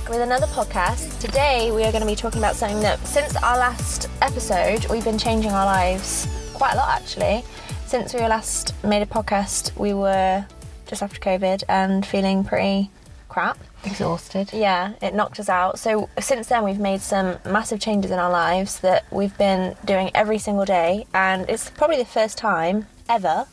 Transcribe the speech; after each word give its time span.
back 0.00 0.08
with 0.08 0.20
another 0.20 0.46
podcast. 0.46 1.18
Today 1.20 1.70
we 1.72 1.84
are 1.84 1.90
going 1.90 2.02
to 2.02 2.06
be 2.06 2.14
talking 2.14 2.38
about 2.38 2.56
something 2.56 2.80
that, 2.80 3.04
since 3.06 3.36
our 3.36 3.58
last 3.58 4.08
episode, 4.22 4.86
we've 4.86 5.04
been 5.04 5.18
changing 5.18 5.50
our 5.50 5.66
lives 5.66 6.26
quite 6.54 6.72
a 6.72 6.76
lot 6.76 6.88
actually. 7.00 7.44
Since 7.86 8.14
we 8.14 8.20
last 8.20 8.72
made 8.84 9.02
a 9.02 9.06
podcast, 9.06 9.76
we 9.76 9.92
were 9.92 10.44
just 10.86 11.02
after 11.02 11.20
COVID 11.20 11.64
and 11.68 12.06
feeling 12.06 12.44
pretty 12.44 12.90
crap. 13.28 13.58
Exhausted. 13.84 14.50
Yeah, 14.52 14.94
it 15.02 15.14
knocked 15.14 15.38
us 15.38 15.48
out. 15.48 15.78
So 15.78 16.08
since 16.18 16.46
then, 16.48 16.64
we've 16.64 16.78
made 16.78 17.00
some 17.00 17.36
massive 17.44 17.80
changes 17.80 18.10
in 18.10 18.18
our 18.18 18.30
lives 18.30 18.80
that 18.80 19.04
we've 19.12 19.36
been 19.36 19.76
doing 19.84 20.10
every 20.14 20.38
single 20.38 20.64
day, 20.64 21.06
and 21.12 21.48
it's 21.48 21.68
probably 21.70 21.96
the 21.98 22.06
first 22.06 22.38
time 22.38 22.86
ever 23.08 23.46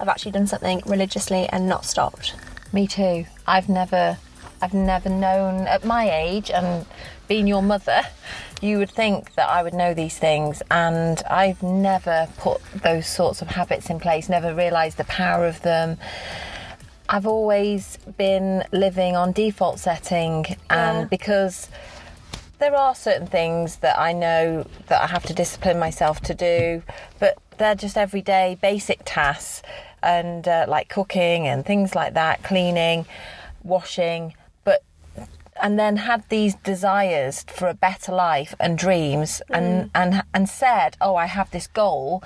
I've 0.00 0.08
actually 0.08 0.32
done 0.32 0.46
something 0.46 0.82
religiously 0.86 1.48
and 1.50 1.68
not 1.68 1.84
stopped. 1.84 2.34
Me 2.72 2.86
too. 2.88 3.26
I've 3.46 3.68
never, 3.68 4.18
I've 4.62 4.74
never 4.74 5.08
known 5.08 5.66
at 5.66 5.84
my 5.84 6.10
age 6.10 6.50
and 6.50 6.86
being 7.28 7.46
your 7.46 7.62
mother, 7.62 8.02
you 8.60 8.78
would 8.78 8.90
think 8.90 9.34
that 9.34 9.48
I 9.48 9.62
would 9.62 9.74
know 9.74 9.94
these 9.94 10.18
things, 10.18 10.62
and 10.70 11.22
I've 11.28 11.62
never 11.62 12.28
put 12.38 12.60
those 12.82 13.06
sorts 13.06 13.42
of 13.42 13.48
habits 13.48 13.90
in 13.90 14.00
place. 14.00 14.28
Never 14.28 14.54
realised 14.54 14.96
the 14.96 15.04
power 15.04 15.46
of 15.46 15.62
them. 15.62 15.98
I've 17.08 17.26
always 17.26 17.98
been 18.16 18.64
living 18.72 19.16
on 19.16 19.32
default 19.32 19.78
setting, 19.78 20.46
and 20.70 21.00
Yeah. 21.00 21.04
because 21.10 21.68
there 22.58 22.74
are 22.74 22.94
certain 22.94 23.26
things 23.26 23.76
that 23.76 23.98
I 23.98 24.12
know 24.12 24.64
that 24.86 25.02
I 25.02 25.06
have 25.08 25.24
to 25.26 25.34
discipline 25.34 25.78
myself 25.78 26.20
to 26.22 26.34
do, 26.34 26.82
but 27.18 27.36
they're 27.58 27.74
just 27.74 27.98
everyday 27.98 28.56
basic 28.60 29.00
tasks, 29.04 29.62
and 30.02 30.46
uh, 30.48 30.64
like 30.68 30.88
cooking 30.88 31.46
and 31.46 31.64
things 31.66 31.94
like 31.94 32.14
that, 32.14 32.42
cleaning, 32.42 33.06
washing. 33.62 34.34
And 35.64 35.78
then 35.78 35.96
had 35.96 36.28
these 36.28 36.54
desires 36.56 37.44
for 37.48 37.68
a 37.68 37.74
better 37.74 38.12
life 38.12 38.54
and 38.60 38.76
dreams, 38.76 39.42
and 39.48 39.84
mm. 39.84 39.90
and 39.94 40.22
and 40.34 40.48
said, 40.48 40.96
"Oh, 41.00 41.16
I 41.16 41.26
have 41.26 41.50
this 41.50 41.66
goal." 41.66 42.22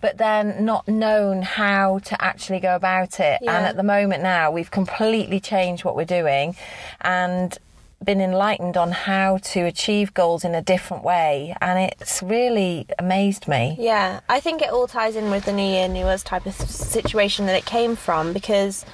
But 0.00 0.16
then 0.16 0.64
not 0.64 0.86
known 0.86 1.42
how 1.42 1.98
to 1.98 2.14
actually 2.22 2.60
go 2.60 2.76
about 2.76 3.18
it. 3.18 3.40
Yeah. 3.42 3.56
And 3.56 3.66
at 3.66 3.76
the 3.76 3.82
moment 3.82 4.22
now, 4.22 4.52
we've 4.52 4.70
completely 4.70 5.40
changed 5.40 5.84
what 5.84 5.96
we're 5.96 6.04
doing 6.20 6.54
and 7.00 7.58
been 8.04 8.20
enlightened 8.20 8.76
on 8.76 8.92
how 8.92 9.38
to 9.38 9.60
achieve 9.60 10.14
goals 10.14 10.44
in 10.44 10.54
a 10.54 10.62
different 10.62 11.02
way. 11.02 11.54
And 11.60 11.90
it's 12.00 12.22
really 12.22 12.86
amazed 12.98 13.48
me. 13.48 13.76
Yeah, 13.78 14.20
I 14.28 14.40
think 14.40 14.62
it 14.62 14.70
all 14.70 14.86
ties 14.86 15.16
in 15.16 15.30
with 15.30 15.44
the 15.46 15.52
New 15.52 15.68
Year, 15.68 15.88
New 15.88 16.06
Us 16.06 16.22
type 16.22 16.46
of 16.46 16.54
situation 16.54 17.46
that 17.46 17.56
it 17.56 17.66
came 17.66 17.96
from 17.96 18.32
because 18.32 18.84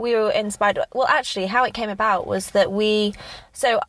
we 0.00 0.14
were 0.14 0.30
inspired. 0.30 0.78
Well, 0.92 1.06
actually, 1.06 1.46
how 1.46 1.64
it 1.64 1.74
came 1.74 1.90
about 1.90 2.26
was 2.26 2.50
that 2.50 2.72
we, 2.72 3.14
so 3.52 3.80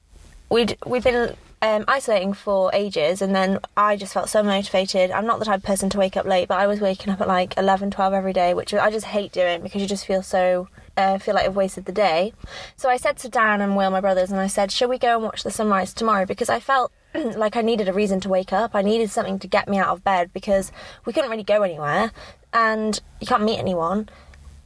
we'd 0.50 0.78
we'd 0.86 1.03
been 1.03 1.36
um, 1.62 1.86
isolating 1.88 2.34
for 2.34 2.72
ages, 2.73 3.22
and 3.22 3.36
then 3.36 3.59
I 3.78 3.95
just 3.95 4.14
felt 4.14 4.30
so 4.30 4.44
motivated. 4.44 5.12
I'm 5.12 5.26
not 5.26 5.40
the 5.40 5.45
type 5.45 5.59
of 5.59 5.64
person 5.64 5.90
to 5.92 5.98
wake 5.98 6.18
up 6.18 6.26
late, 6.26 6.48
but 6.48 6.59
I 6.59 6.68
was 6.68 6.81
waking 6.81 7.14
up 7.14 7.22
at 7.22 7.28
like 7.28 7.58
11, 7.58 7.92
12 7.92 8.14
every 8.14 8.34
day, 8.34 8.53
which 8.53 8.73
I 8.73 8.90
just 8.90 9.08
hate 9.08 9.31
doing 9.31 9.62
because 9.62 9.81
you 9.81 9.88
just 9.88 10.06
feel 10.06 10.23
so. 10.23 10.68
Uh, 10.98 11.18
feel 11.18 11.34
like 11.34 11.45
I've 11.45 11.56
wasted 11.56 11.86
the 11.86 11.94
day. 11.94 12.34
So 12.75 12.90
I 12.90 12.98
said 12.98 13.18
to 13.20 13.30
Dan 13.30 13.62
and 13.62 13.78
Will, 13.78 13.90
my 13.90 14.02
brothers, 14.02 14.30
and 14.30 14.42
I 14.42 14.48
said, 14.48 14.73
Shall 14.73 14.90
we 14.90 14.98
go 14.98 15.16
and 15.16 15.23
watch 15.23 15.44
the 15.44 15.50
sunrise 15.50 15.94
tomorrow? 15.94 16.25
Because 16.25 16.50
I 16.50 16.59
felt 16.59 16.92
like 17.14 17.56
I 17.56 17.62
needed 17.62 17.88
a 17.88 17.94
reason 17.94 18.20
to 18.22 18.30
wake 18.30 18.52
up. 18.52 18.72
I 18.73 18.81
needed 18.81 19.09
something 19.09 19.40
to 19.40 19.48
get 19.48 19.70
me 19.70 19.78
out 19.78 19.88
of 19.88 20.03
bed 20.03 20.31
because 20.34 20.70
we 21.06 21.14
couldn't 21.14 21.30
really 21.31 21.44
go 21.44 21.64
anywhere 21.64 22.12
and 22.53 23.00
you 23.20 23.28
can't 23.28 23.44
meet 23.44 23.58
anyone. 23.58 24.09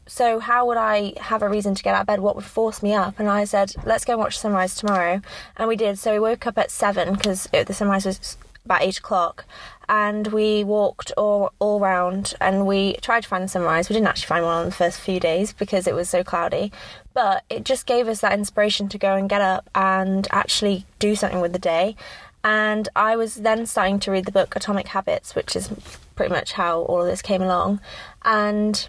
So 0.08 0.40
how 0.40 0.68
would 0.68 0.78
I 0.78 1.14
have 1.20 1.42
a 1.42 1.50
reason 1.50 1.76
to 1.76 1.84
get 1.84 1.96
out 1.96 2.02
of 2.02 2.08
bed? 2.08 2.20
What 2.20 2.36
would 2.36 2.46
force 2.46 2.84
me 2.84 2.94
up? 2.94 3.20
And 3.20 3.30
I 3.30 3.46
said, 3.46 3.74
let's 3.86 4.06
go 4.06 4.18
watch 4.18 4.38
sunrise 4.38 4.76
tomorrow. 4.76 5.22
And 5.58 5.68
we 5.68 5.76
did. 5.76 5.98
So 5.98 6.14
we 6.14 6.20
woke 6.20 6.46
up 6.46 6.58
at 6.58 6.72
seven 6.72 7.16
because 7.16 7.48
the 7.52 7.74
sunrise 7.74 8.06
was 8.06 8.38
about 8.66 8.82
eight 8.82 8.98
o'clock, 8.98 9.46
and 9.88 10.28
we 10.28 10.64
walked 10.64 11.12
all 11.18 11.54
all 11.60 11.80
round 11.80 12.34
and 12.42 12.66
we 12.66 12.96
tried 12.96 13.22
to 13.22 13.30
find 13.30 13.44
the 13.44 13.48
sunrise. 13.48 13.88
We 13.88 13.94
didn't 13.94 14.08
actually 14.08 14.26
find 14.26 14.44
one 14.44 14.58
on 14.58 14.66
the 14.66 14.72
first 14.72 15.00
few 15.00 15.20
days 15.20 15.54
because 15.54 15.86
it 15.86 15.94
was 15.94 16.10
so 16.10 16.24
cloudy, 16.24 16.72
but 17.14 17.44
it 17.48 17.64
just 17.64 17.86
gave 17.86 18.08
us 18.08 18.22
that 18.22 18.34
inspiration 18.34 18.90
to 18.90 18.98
go 18.98 19.16
and 19.16 19.30
get 19.30 19.42
up 19.42 19.70
and 19.76 20.28
actually 20.32 20.86
do 20.98 21.16
something 21.16 21.42
with 21.42 21.54
the 21.54 21.60
day. 21.60 21.96
And 22.44 22.90
I 22.96 23.16
was 23.16 23.36
then 23.36 23.68
starting 23.68 24.00
to 24.00 24.12
read 24.12 24.26
the 24.26 24.32
book 24.32 24.56
Atomic 24.56 24.88
Habits, 24.88 25.36
which 25.36 25.56
is 25.56 25.70
pretty 26.16 26.34
much 26.34 26.54
how 26.54 26.82
all 26.82 27.02
of 27.02 27.08
this 27.08 27.22
came 27.22 27.44
along, 27.44 27.82
and 28.24 28.88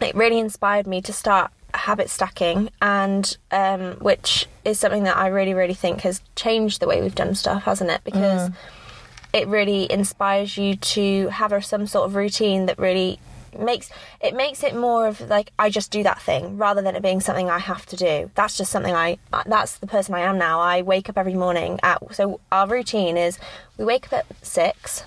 it 0.00 0.14
really 0.14 0.38
inspired 0.38 0.86
me 0.86 1.00
to 1.02 1.12
start 1.12 1.50
habit 1.74 2.08
stacking 2.08 2.70
and 2.80 3.36
um, 3.50 3.92
which 3.96 4.46
is 4.64 4.78
something 4.78 5.04
that 5.04 5.16
i 5.16 5.26
really 5.26 5.52
really 5.52 5.74
think 5.74 6.00
has 6.00 6.22
changed 6.34 6.80
the 6.80 6.86
way 6.86 7.02
we've 7.02 7.14
done 7.14 7.34
stuff 7.34 7.64
hasn't 7.64 7.90
it? 7.90 8.00
Because 8.04 8.50
it 9.32 9.46
really 9.46 9.90
inspires 9.92 10.56
you 10.56 10.76
to 10.76 11.28
have 11.28 11.52
a, 11.52 11.60
some 11.60 11.86
sort 11.86 12.06
of 12.06 12.14
routine 12.14 12.66
that 12.66 12.78
really 12.78 13.18
makes 13.58 13.90
it 14.20 14.34
makes 14.34 14.62
it 14.62 14.74
more 14.76 15.06
of 15.06 15.20
like 15.22 15.52
i 15.58 15.68
just 15.70 15.90
do 15.90 16.02
that 16.02 16.20
thing 16.20 16.58
rather 16.58 16.80
than 16.82 16.94
it 16.94 17.02
being 17.02 17.20
something 17.20 17.50
i 17.50 17.58
have 17.58 17.84
to 17.86 17.96
do. 17.96 18.30
That's 18.34 18.56
just 18.56 18.70
something 18.70 18.94
i 18.94 19.18
that's 19.46 19.78
the 19.78 19.86
person 19.86 20.14
i 20.14 20.20
am 20.20 20.38
now. 20.38 20.60
I 20.60 20.82
wake 20.82 21.08
up 21.08 21.18
every 21.18 21.34
morning 21.34 21.80
at 21.82 21.98
so 22.14 22.40
our 22.52 22.66
routine 22.68 23.16
is 23.16 23.38
we 23.76 23.84
wake 23.84 24.06
up 24.06 24.12
at 24.12 24.26
6 24.46 25.04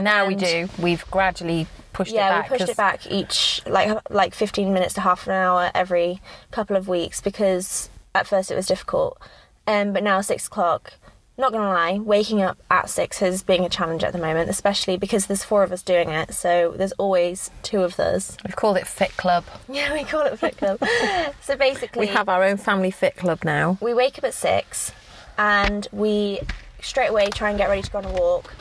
Now 0.00 0.26
we 0.26 0.34
do. 0.34 0.68
We've 0.78 1.08
gradually 1.10 1.66
pushed 1.92 2.12
yeah, 2.12 2.28
it 2.28 2.30
back. 2.30 2.46
Yeah, 2.46 2.52
we 2.52 2.58
pushed 2.58 2.70
it 2.70 2.76
back 2.76 3.10
each 3.10 3.60
like 3.66 3.98
like 4.10 4.34
15 4.34 4.72
minutes 4.72 4.94
to 4.94 5.00
half 5.00 5.26
an 5.26 5.32
hour 5.32 5.70
every 5.74 6.20
couple 6.50 6.76
of 6.76 6.88
weeks 6.88 7.20
because 7.20 7.90
at 8.14 8.26
first 8.26 8.50
it 8.50 8.54
was 8.54 8.66
difficult. 8.66 9.20
Um, 9.66 9.92
but 9.92 10.02
now 10.02 10.20
six 10.20 10.46
o'clock. 10.46 10.94
Not 11.36 11.52
gonna 11.52 11.68
lie, 11.68 11.98
waking 11.98 12.42
up 12.42 12.58
at 12.68 12.90
six 12.90 13.22
is 13.22 13.44
being 13.44 13.64
a 13.64 13.68
challenge 13.68 14.02
at 14.02 14.12
the 14.12 14.18
moment, 14.18 14.50
especially 14.50 14.96
because 14.96 15.26
there's 15.26 15.44
four 15.44 15.62
of 15.62 15.70
us 15.70 15.82
doing 15.82 16.08
it. 16.08 16.34
So 16.34 16.74
there's 16.76 16.90
always 16.92 17.52
two 17.62 17.82
of 17.82 18.00
us. 18.00 18.36
We've 18.44 18.56
called 18.56 18.76
it 18.76 18.88
Fit 18.88 19.16
Club. 19.16 19.44
Yeah, 19.68 19.92
we 19.92 20.02
call 20.02 20.22
it 20.22 20.36
Fit 20.36 20.56
Club. 20.56 20.82
so 21.40 21.56
basically, 21.56 22.06
We 22.06 22.12
have 22.12 22.28
our 22.28 22.42
own 22.42 22.56
family 22.56 22.90
Fit 22.90 23.14
Club 23.14 23.44
now. 23.44 23.78
we 23.80 23.94
wake 23.94 24.18
up 24.18 24.24
at 24.24 24.34
six 24.34 24.90
and 25.36 25.86
we 25.92 26.40
straight 26.82 27.08
away 27.08 27.28
try 27.28 27.50
and 27.50 27.58
get 27.58 27.68
ready 27.68 27.82
to 27.82 27.90
go 27.90 27.98
on 27.98 28.04
a 28.04 28.12
walk 28.12 28.52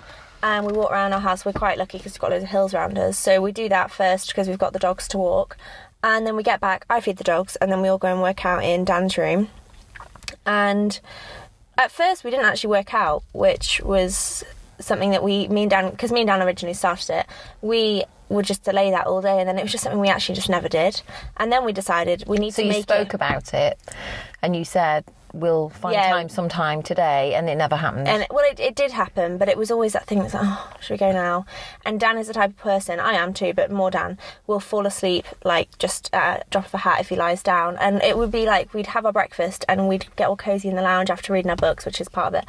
and 0.48 0.66
we 0.66 0.72
walk 0.72 0.92
around 0.92 1.12
our 1.12 1.20
house. 1.20 1.44
We're 1.44 1.52
quite 1.52 1.78
lucky 1.78 1.98
because 1.98 2.14
we've 2.14 2.22
got 2.22 2.32
loads 2.32 2.44
of 2.44 2.50
hills 2.50 2.74
around 2.74 2.98
us. 2.98 3.18
So 3.18 3.42
we 3.42 3.52
do 3.52 3.68
that 3.68 3.92
first 3.92 4.28
because 4.28 4.48
we've 4.48 4.58
got 4.58 4.72
the 4.72 4.80
dogs 4.80 5.08
to 5.10 5.18
walk. 5.18 5.58
And 6.04 6.26
then 6.26 6.36
we 6.36 6.44
get 6.44 6.62
back 6.62 6.86
i 6.90 7.02
feed 7.02 7.18
the 7.18 7.24
dogs 7.24 7.56
and 7.58 7.72
then 7.72 7.82
we 7.82 7.90
all 7.90 7.98
go 7.98 8.08
and 8.08 8.22
work 8.22 8.46
out 8.46 8.64
in 8.64 8.86
dan's 8.86 9.18
room. 9.18 9.50
And 10.46 11.00
at 11.78 11.92
first 11.92 12.24
we 12.24 12.32
didn't 12.32 12.46
actually 12.46 12.70
work 12.70 12.94
out 12.94 13.24
which 13.34 13.82
was 13.82 14.44
something 14.80 15.10
that 15.10 15.24
we 15.24 15.48
me 15.50 15.64
and 15.64 15.72
dan 15.72 15.90
because 15.90 16.12
me 16.12 16.22
and 16.22 16.28
dan 16.28 16.42
originally 16.42 16.74
started 16.74 17.10
it 17.10 17.26
we 17.62 18.04
would 18.30 18.46
just 18.46 18.64
delay 18.64 18.92
that 18.92 19.08
all 19.08 19.22
day 19.22 19.40
and 19.40 19.48
then 19.50 19.58
it 19.58 19.64
was 19.64 19.72
just 19.72 19.84
something 19.84 20.00
we 20.00 20.10
actually 20.10 20.36
just 20.36 20.50
never 20.50 20.68
did. 20.68 21.02
And 21.38 21.52
then 21.52 21.66
we 21.66 21.74
decided 21.74 22.24
we 22.28 22.38
need 22.38 22.54
So 22.54 22.62
to 22.62 22.68
you 22.68 22.82
spoke 22.82 23.10
it 23.10 23.14
about 23.14 23.54
it 23.54 23.80
and 24.42 24.56
you 24.56 24.66
said, 24.66 25.06
we'll 25.34 25.70
find 25.70 25.94
Yeah. 25.94 26.10
time 26.12 26.30
sometime 26.30 26.82
today, 26.82 27.34
and 27.36 27.50
it 27.50 27.56
never 27.56 27.76
happened. 27.76 28.08
And 28.08 28.26
well, 28.32 28.46
it, 28.50 28.60
it 28.60 28.76
did 28.76 28.92
happen, 28.92 29.38
but 29.38 29.50
it 29.50 29.58
was 29.58 29.70
always 29.72 29.94
that 29.94 30.06
thing 30.06 30.20
that's 30.20 30.34
like, 30.34 30.44
oh, 30.46 30.70
should 30.80 30.94
we 30.94 30.98
go 30.98 31.12
now? 31.12 31.46
And 31.86 32.00
Dan 32.00 32.18
is 32.18 32.28
the 32.28 32.34
type 32.34 32.52
of 32.52 32.58
person, 32.58 33.00
I 33.00 33.14
am 33.14 33.34
too, 33.34 33.54
but 33.54 33.72
more 33.72 33.92
Dan, 33.92 34.18
will 34.48 34.60
fall 34.60 34.86
asleep 34.86 35.26
like 35.44 35.78
just 35.78 36.10
a 36.14 36.44
drop 36.50 36.66
of 36.66 36.74
a 36.74 36.78
hat 36.80 37.00
if 37.02 37.10
he 37.10 37.16
lies 37.16 37.44
down. 37.44 37.78
And 37.78 38.02
it 38.04 38.18
would 38.18 38.32
be 38.32 38.46
like 38.46 38.74
we'd 38.74 38.88
have 38.88 39.06
our 39.06 39.14
breakfast 39.14 39.66
and 39.68 39.88
we'd 39.88 40.08
get 40.16 40.28
all 40.28 40.38
cozy 40.38 40.70
in 40.70 40.76
the 40.76 40.82
lounge 40.82 41.10
after 41.10 41.34
reading 41.34 41.50
our 41.52 41.58
books, 41.58 41.86
which 41.86 42.00
is 42.02 42.10
part 42.10 42.28
of 42.28 42.34
it. 42.36 42.46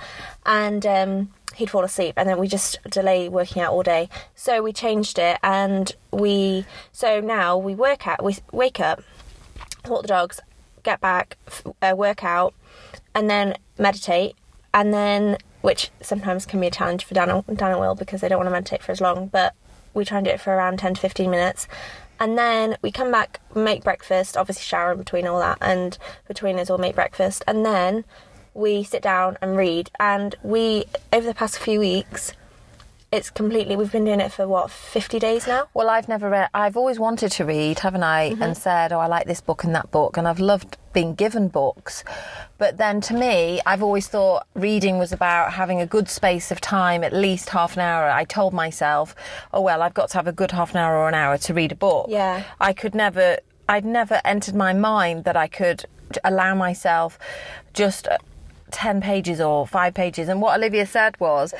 And 0.47 0.87
um, 0.87 1.31
he'd 1.57 1.71
fall 1.71 1.85
asleep, 1.85 2.15
and 2.17 2.29
then 2.29 2.39
we 2.39 2.49
just 2.49 2.79
delay 2.89 3.29
working 3.29 3.61
out 3.61 3.73
all 3.73 3.83
day. 3.83 4.09
So 4.35 4.63
we 4.63 4.73
changed 4.73 5.19
it, 5.19 5.39
and 5.43 5.95
we 6.11 6.65
so 6.93 7.21
now 7.21 7.57
we 7.57 7.75
work 7.75 8.07
out, 8.07 8.23
we 8.23 8.37
wake 8.53 8.81
up, 8.81 9.03
walk 9.87 10.03
the 10.03 10.09
dogs, 10.09 10.41
get 10.83 11.01
back, 11.01 11.37
uh, 11.83 11.95
work 11.97 12.25
out, 12.25 12.55
and 13.19 13.29
then 13.29 13.57
meditate, 13.79 14.37
and 14.73 14.95
then 14.95 15.39
which 15.61 15.91
sometimes 16.01 16.47
can 16.47 16.61
be 16.61 16.69
a 16.69 16.71
challenge 16.71 17.05
for 17.05 17.15
Dan 17.15 17.29
and, 17.29 17.59
Dan 17.59 17.73
and 17.73 17.81
Will 17.81 17.97
because 17.97 18.21
they 18.21 18.29
don't 18.29 18.39
want 18.39 18.47
to 18.47 18.53
meditate 18.53 18.81
for 18.81 18.93
as 18.93 19.01
long, 19.01 19.27
but 19.27 19.57
we 19.93 20.05
try 20.05 20.19
and 20.19 20.25
do 20.25 20.31
it 20.31 20.41
for 20.41 20.55
around 20.55 20.79
10 20.79 20.95
to 20.95 21.01
15 21.01 21.29
minutes. 21.29 21.67
And 22.21 22.39
then 22.39 22.77
we 22.81 22.93
come 22.93 23.11
back, 23.11 23.41
make 23.57 23.83
breakfast, 23.83 24.37
obviously 24.37 24.63
shower 24.63 24.93
in 24.93 24.99
between 24.99 25.27
all 25.27 25.41
that, 25.41 25.59
and 25.61 25.99
between 26.29 26.61
us 26.61 26.69
we'll 26.69 26.79
make 26.79 26.95
breakfast, 26.95 27.43
and 27.49 27.67
then 27.67 28.05
we 28.55 28.85
sit 28.85 29.03
down 29.03 29.37
and 29.43 29.57
read. 29.57 29.91
And 29.99 30.37
we, 30.45 30.85
over 31.13 31.27
the 31.27 31.35
past 31.35 31.59
few 31.59 31.81
weeks, 31.81 32.35
it's 33.11 33.31
completely, 33.31 33.75
we've 33.75 33.91
been 33.91 34.05
doing 34.05 34.21
it 34.21 34.33
for 34.33 34.47
what, 34.47 34.71
50 34.71 35.19
days 35.19 35.47
now? 35.47 35.69
Well, 35.73 35.89
I've 35.89 36.09
never 36.09 36.29
read. 36.29 36.51
I've 36.53 36.77
always 36.77 36.99
wanted 36.99 37.33
to 37.33 37.45
read, 37.45 37.79
haven't 37.79 38.03
I? 38.03 38.31
Mm-hmm. 38.31 38.43
And 38.43 38.57
said, 38.57 38.93
"Oh, 38.93 38.99
I 38.99 39.07
like 39.07 39.27
this 39.27 39.41
book 39.41 39.65
and 39.65 39.75
that 39.75 39.91
book," 39.91 40.17
and 40.19 40.29
I've 40.29 40.41
loved 40.41 40.77
being 40.93 41.15
given 41.15 41.49
books. 41.49 42.05
But 42.59 42.77
then, 42.77 43.01
to 43.03 43.15
me, 43.15 43.61
I've 43.65 43.83
always 43.83 44.09
thought 44.09 44.47
reading 44.55 44.99
was 44.99 45.13
about 45.13 45.55
having 45.55 45.81
a 45.81 45.87
good 45.87 46.09
space 46.09 46.51
of 46.51 46.61
time, 46.61 47.03
at 47.03 47.13
least 47.15 47.49
half 47.49 47.75
an 47.75 47.81
hour. 47.81 48.11
I 48.11 48.25
told 48.25 48.53
myself, 48.53 49.15
"Oh 49.55 49.63
well, 49.63 49.81
I've 49.83 49.95
got 49.95 50.11
to 50.11 50.19
have 50.19 50.27
a 50.27 50.33
good 50.33 50.51
half 50.51 50.73
an 50.73 50.77
hour 50.77 50.97
or 50.97 51.09
an 51.09 51.15
hour 51.15 51.39
to 51.39 51.55
read 51.55 51.73
a 51.73 51.77
book." 51.77 52.07
Yeah. 52.11 52.45
I 52.61 52.73
could 52.75 52.95
never. 52.95 53.39
I'd 53.71 53.85
never 53.85 54.21
entered 54.25 54.55
my 54.55 54.73
mind 54.73 55.25
that 55.25 55.37
I 55.37 55.47
could 55.47 55.87
allow 56.25 56.55
myself 56.55 57.19
just 57.75 58.09
uh, 58.09 58.17
10 58.71 59.01
pages 59.01 59.41
or 59.41 59.67
five 59.67 59.95
pages. 59.95 60.29
And 60.29 60.41
what 60.41 60.57
Olivia 60.57 60.87
said 60.87 61.19
was 61.21 61.53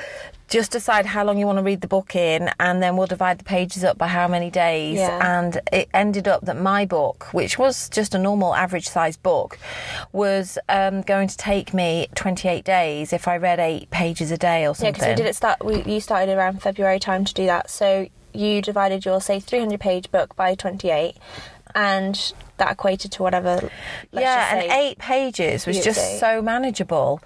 just 0.49 0.73
decide 0.73 1.07
how 1.07 1.25
long 1.25 1.39
you 1.39 1.47
want 1.47 1.59
to 1.59 1.63
read 1.63 1.83
the 1.83 1.87
book 1.89 2.17
in, 2.17 2.51
and 2.59 2.83
then 2.83 2.97
we'll 2.97 3.07
divide 3.07 3.39
the 3.39 3.45
pages 3.45 3.85
up 3.85 3.99
by 3.99 4.07
how 4.09 4.27
many 4.27 4.51
days. 4.51 4.99
Yeah. 4.99 5.39
And 5.41 5.61
it 5.73 5.89
ended 5.93 6.27
up 6.27 6.45
that 6.47 6.57
my 6.57 6.87
book, 6.87 7.33
which 7.33 7.59
was 7.59 7.89
just 7.91 8.15
a 8.15 8.19
normal 8.19 8.55
average 8.55 8.89
sized 8.89 9.23
book, 9.23 9.59
was 10.13 10.59
um, 10.69 11.03
going 11.03 11.29
to 11.29 11.37
take 11.37 11.75
me 11.75 12.09
28 12.15 12.65
days 12.65 13.13
if 13.13 13.29
I 13.29 13.37
read 13.37 13.61
eight 13.61 13.91
pages 13.91 14.31
a 14.31 14.39
day 14.39 14.63
or 14.65 14.69
Yeah, 14.69 14.73
something. 14.73 14.93
because 14.95 15.09
we 15.09 15.15
did 15.15 15.27
it 15.27 15.37
start. 15.37 15.65
We, 15.65 15.83
you 15.83 16.01
started 16.01 16.33
around 16.37 16.63
February 16.63 16.99
time 16.99 17.25
to 17.25 17.35
do 17.35 17.47
that. 17.47 17.69
So 17.71 18.09
you 18.33 18.63
divided 18.63 19.05
your 19.05 19.21
say 19.21 19.41
300 19.41 19.79
page 19.81 20.11
book 20.11 20.35
by 20.35 20.55
28, 20.55 21.17
and 21.75 22.33
that 22.57 22.73
equated 22.73 23.13
to 23.13 23.23
whatever. 23.23 23.71
Let's 24.13 24.25
yeah, 24.25 24.57
and 24.57 24.73
eight 24.73 24.99
pages 24.99 25.67
was 25.67 25.85
just 25.85 26.19
so 26.19 26.41
manageable. 26.41 27.21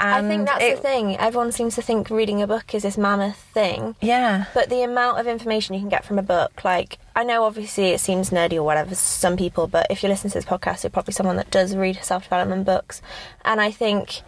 And 0.00 0.26
I 0.26 0.28
think 0.28 0.46
that's 0.46 0.64
it- 0.64 0.76
the 0.76 0.82
thing. 0.82 1.16
Everyone 1.18 1.52
seems 1.52 1.74
to 1.76 1.82
think 1.82 2.10
reading 2.10 2.40
a 2.42 2.46
book 2.46 2.74
is 2.74 2.82
this 2.82 2.96
mammoth 2.96 3.36
thing. 3.36 3.94
Yeah. 4.00 4.46
But 4.54 4.70
the 4.70 4.82
amount 4.82 5.18
of 5.20 5.26
information 5.26 5.74
you 5.74 5.80
can 5.80 5.88
get 5.90 6.04
from 6.04 6.18
a 6.18 6.22
book, 6.22 6.64
like, 6.64 6.98
I 7.14 7.22
know 7.22 7.44
obviously 7.44 7.88
it 7.90 8.00
seems 8.00 8.30
nerdy 8.30 8.54
or 8.54 8.62
whatever 8.62 8.90
to 8.90 8.96
some 8.96 9.36
people, 9.36 9.66
but 9.66 9.86
if 9.90 10.02
you 10.02 10.08
listen 10.08 10.30
to 10.30 10.38
this 10.38 10.44
podcast, 10.44 10.82
you're 10.82 10.90
probably 10.90 11.12
someone 11.12 11.36
that 11.36 11.50
does 11.50 11.76
read 11.76 11.98
self 12.02 12.24
development 12.24 12.64
books. 12.64 13.02
And 13.44 13.60
I 13.60 13.70
think 13.70 14.22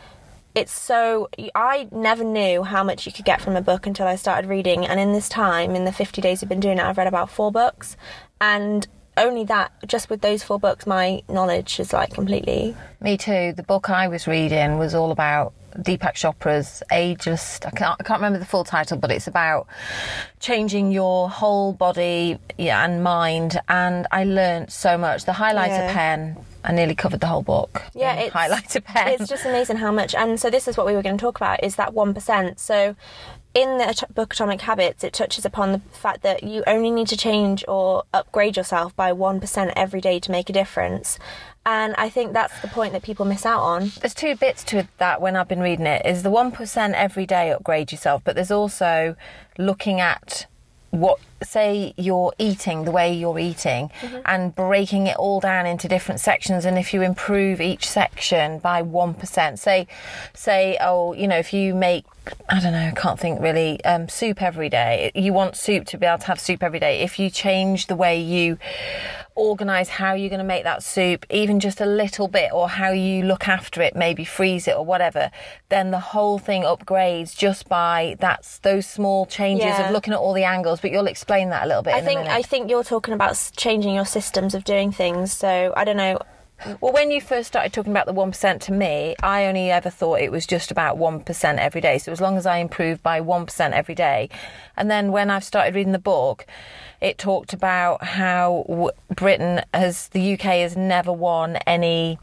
it's 0.54 0.72
so. 0.72 1.30
I 1.54 1.88
never 1.90 2.22
knew 2.24 2.62
how 2.64 2.84
much 2.84 3.06
you 3.06 3.12
could 3.12 3.24
get 3.24 3.40
from 3.40 3.56
a 3.56 3.62
book 3.62 3.86
until 3.86 4.06
I 4.06 4.16
started 4.16 4.48
reading. 4.50 4.84
And 4.86 5.00
in 5.00 5.12
this 5.14 5.28
time, 5.28 5.74
in 5.74 5.86
the 5.86 5.92
50 5.92 6.20
days 6.20 6.42
we've 6.42 6.48
been 6.50 6.60
doing 6.60 6.76
it, 6.78 6.84
I've 6.84 6.98
read 6.98 7.06
about 7.06 7.30
four 7.30 7.50
books. 7.50 7.96
And 8.40 8.86
only 9.16 9.44
that, 9.44 9.72
just 9.86 10.10
with 10.10 10.20
those 10.20 10.42
four 10.42 10.58
books, 10.58 10.86
my 10.86 11.22
knowledge 11.28 11.80
is 11.80 11.92
like 11.92 12.12
completely. 12.12 12.76
Me 13.00 13.16
too. 13.16 13.52
The 13.56 13.62
book 13.62 13.88
I 13.88 14.08
was 14.08 14.26
reading 14.26 14.78
was 14.78 14.94
all 14.94 15.10
about 15.10 15.54
Deepak 15.76 16.14
Chopra's 16.14 16.82
Ageless. 16.90 17.60
I 17.64 17.70
can't, 17.70 17.96
I 18.00 18.02
can't 18.02 18.18
remember 18.20 18.38
the 18.38 18.44
full 18.44 18.64
title, 18.64 18.98
but 18.98 19.10
it's 19.10 19.26
about 19.26 19.66
changing 20.40 20.92
your 20.92 21.30
whole 21.30 21.72
body 21.72 22.38
yeah, 22.58 22.84
and 22.84 23.02
mind. 23.02 23.60
And 23.68 24.06
I 24.10 24.24
learned 24.24 24.72
so 24.72 24.98
much. 24.98 25.24
The 25.24 25.32
highlighter 25.32 25.68
Yeah. 25.68 25.92
pen, 25.92 26.36
I 26.64 26.72
nearly 26.72 26.94
covered 26.94 27.20
the 27.20 27.26
whole 27.26 27.42
book. 27.42 27.82
Yeah, 27.94 28.14
in 28.14 28.26
it's 28.26 28.34
highlighter 28.34 28.84
pen. 28.84 29.08
It's 29.08 29.28
just 29.28 29.44
amazing 29.44 29.76
how 29.76 29.92
much. 29.92 30.14
And 30.14 30.38
so 30.38 30.50
this 30.50 30.68
is 30.68 30.76
what 30.76 30.86
we 30.86 30.94
were 30.94 31.02
going 31.02 31.16
to 31.16 31.22
talk 31.22 31.36
about: 31.36 31.62
is 31.64 31.76
that 31.76 31.94
one 31.94 32.14
percent. 32.14 32.60
So 32.60 32.94
in 33.54 33.78
the 33.78 34.06
book 34.14 34.32
Atomic 34.32 34.62
Habits, 34.62 35.04
it 35.04 35.12
touches 35.12 35.44
upon 35.44 35.72
the 35.72 35.80
fact 35.92 36.22
that 36.22 36.42
you 36.42 36.62
only 36.66 36.90
need 36.90 37.08
to 37.08 37.16
change 37.16 37.64
or 37.68 38.04
upgrade 38.14 38.56
yourself 38.56 38.94
by 38.96 39.12
one 39.12 39.40
percent 39.40 39.72
every 39.76 40.00
day 40.00 40.18
to 40.20 40.30
make 40.30 40.48
a 40.48 40.52
difference. 40.52 41.18
And 41.64 41.94
I 41.96 42.08
think 42.08 42.32
that's 42.32 42.58
the 42.60 42.68
point 42.68 42.92
that 42.92 43.02
people 43.02 43.24
miss 43.24 43.46
out 43.46 43.60
on. 43.60 43.92
there's 44.00 44.14
two 44.14 44.34
bits 44.34 44.64
to 44.64 44.88
that 44.98 45.20
when 45.20 45.36
I've 45.36 45.48
been 45.48 45.60
reading 45.60 45.86
it 45.86 46.04
is 46.04 46.22
the 46.22 46.30
1% 46.30 46.92
every 46.94 47.26
day 47.26 47.52
upgrade 47.52 47.92
yourself 47.92 48.22
but 48.24 48.34
there's 48.34 48.50
also 48.50 49.14
looking 49.58 50.00
at 50.00 50.46
what 50.90 51.20
say 51.44 51.94
you're 51.96 52.32
eating 52.38 52.84
the 52.84 52.90
way 52.90 53.12
you're 53.12 53.38
eating 53.38 53.90
and 54.24 54.54
breaking 54.54 55.06
it 55.06 55.16
all 55.16 55.40
down 55.40 55.66
into 55.66 55.88
different 55.88 56.20
sections 56.20 56.64
and 56.64 56.78
if 56.78 56.92
you 56.94 57.02
improve 57.02 57.60
each 57.60 57.88
section 57.88 58.58
by 58.58 58.82
1% 58.82 59.58
say 59.58 59.86
say 60.34 60.76
oh 60.80 61.12
you 61.14 61.26
know 61.28 61.38
if 61.38 61.52
you 61.52 61.74
make 61.74 62.04
I 62.48 62.60
don't 62.60 62.72
know 62.72 62.78
I 62.86 62.92
can't 62.92 63.18
think 63.18 63.40
really 63.40 63.82
um, 63.84 64.08
soup 64.08 64.40
every 64.42 64.68
day 64.68 65.10
you 65.14 65.32
want 65.32 65.56
soup 65.56 65.86
to 65.86 65.98
be 65.98 66.06
able 66.06 66.18
to 66.18 66.26
have 66.28 66.38
soup 66.38 66.62
every 66.62 66.78
day. 66.78 67.00
If 67.00 67.18
you 67.18 67.30
change 67.30 67.88
the 67.88 67.96
way 67.96 68.20
you 68.20 68.58
organize 69.34 69.88
how 69.88 70.12
you're 70.12 70.28
going 70.28 70.38
to 70.38 70.44
make 70.44 70.62
that 70.64 70.82
soup 70.82 71.24
even 71.30 71.58
just 71.58 71.80
a 71.80 71.86
little 71.86 72.28
bit 72.28 72.52
or 72.52 72.68
how 72.68 72.90
you 72.92 73.24
look 73.24 73.48
after 73.48 73.80
it 73.80 73.96
maybe 73.96 74.24
freeze 74.26 74.68
it 74.68 74.76
or 74.76 74.84
whatever 74.84 75.30
then 75.70 75.90
the 75.90 75.98
whole 75.98 76.38
thing 76.38 76.62
upgrades 76.62 77.34
just 77.34 77.66
by 77.68 78.14
that's 78.20 78.58
those 78.58 78.86
small 78.86 79.24
changes 79.24 79.64
Yeah. 79.66 79.86
of 79.86 79.92
looking 79.92 80.12
at 80.12 80.18
all 80.18 80.34
the 80.34 80.44
angles. 80.44 80.80
But 80.80 80.90
you'll 80.92 81.06
explain 81.06 81.31
that 81.50 81.64
a 81.64 81.66
little 81.66 81.82
bit 81.82 81.94
I 81.94 81.98
in 81.98 82.04
think 82.04 82.20
a. 82.20 82.32
I 82.32 82.42
think 82.42 82.70
you're 82.70 82.84
talking 82.84 83.14
about 83.14 83.50
changing 83.56 83.94
your 83.94 84.04
systems 84.04 84.54
of 84.54 84.64
doing 84.64 84.92
things. 84.92 85.32
So 85.32 85.72
I 85.76 85.84
don't 85.84 85.96
know. 85.96 86.18
Well, 86.80 86.92
when 86.92 87.10
you 87.10 87.20
first 87.20 87.48
started 87.48 87.72
talking 87.72 87.90
about 87.92 88.06
the 88.06 88.14
1%, 88.14 88.60
to 88.60 88.72
me, 88.72 89.16
I 89.20 89.46
only 89.46 89.72
ever 89.72 89.90
thought 89.90 90.20
it 90.20 90.30
was 90.30 90.46
just 90.46 90.70
about 90.70 90.96
1% 90.96 91.58
every 91.58 91.80
day. 91.80 91.98
So 91.98 92.12
as 92.12 92.20
long 92.20 92.36
as 92.36 92.46
I 92.46 92.58
improved 92.58 93.02
by 93.02 93.20
1% 93.20 93.72
every 93.72 93.96
day. 93.96 94.28
And 94.76 94.88
then 94.88 95.10
when 95.10 95.28
I've 95.28 95.42
started 95.42 95.74
reading 95.74 95.92
the 95.92 95.98
book, 95.98 96.46
it 97.00 97.18
talked 97.18 97.52
about 97.52 98.04
how 98.04 98.92
Britain 99.12 99.62
has, 99.74 100.06
the 100.08 100.34
UK 100.34 100.60
has 100.62 100.76
never 100.76 101.12
won 101.12 101.56
any 101.66 102.20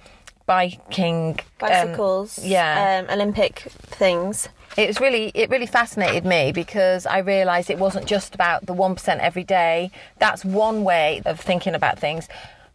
biking. 0.50 1.40
um, 1.62 1.70
Bicycles, 1.70 2.44
yeah. 2.44 3.06
um, 3.08 3.14
Olympic 3.14 3.60
things. 4.02 4.50
it 4.76 4.88
was 4.88 5.00
really 5.00 5.32
it 5.36 5.48
really 5.52 5.68
fascinated 5.68 6.26
me 6.26 6.52
because 6.52 7.06
I 7.06 7.20
realised 7.20 7.70
it 7.70 7.78
wasn't 7.78 8.08
just 8.08 8.34
about 8.34 8.66
the 8.66 8.74
one 8.74 8.96
percent 8.96 9.22
every 9.22 9.44
day. 9.44 9.92
That's 10.18 10.44
one 10.44 10.84
way 10.84 11.22
of 11.26 11.40
thinking 11.40 11.76
about 11.76 12.00
things. 12.00 12.28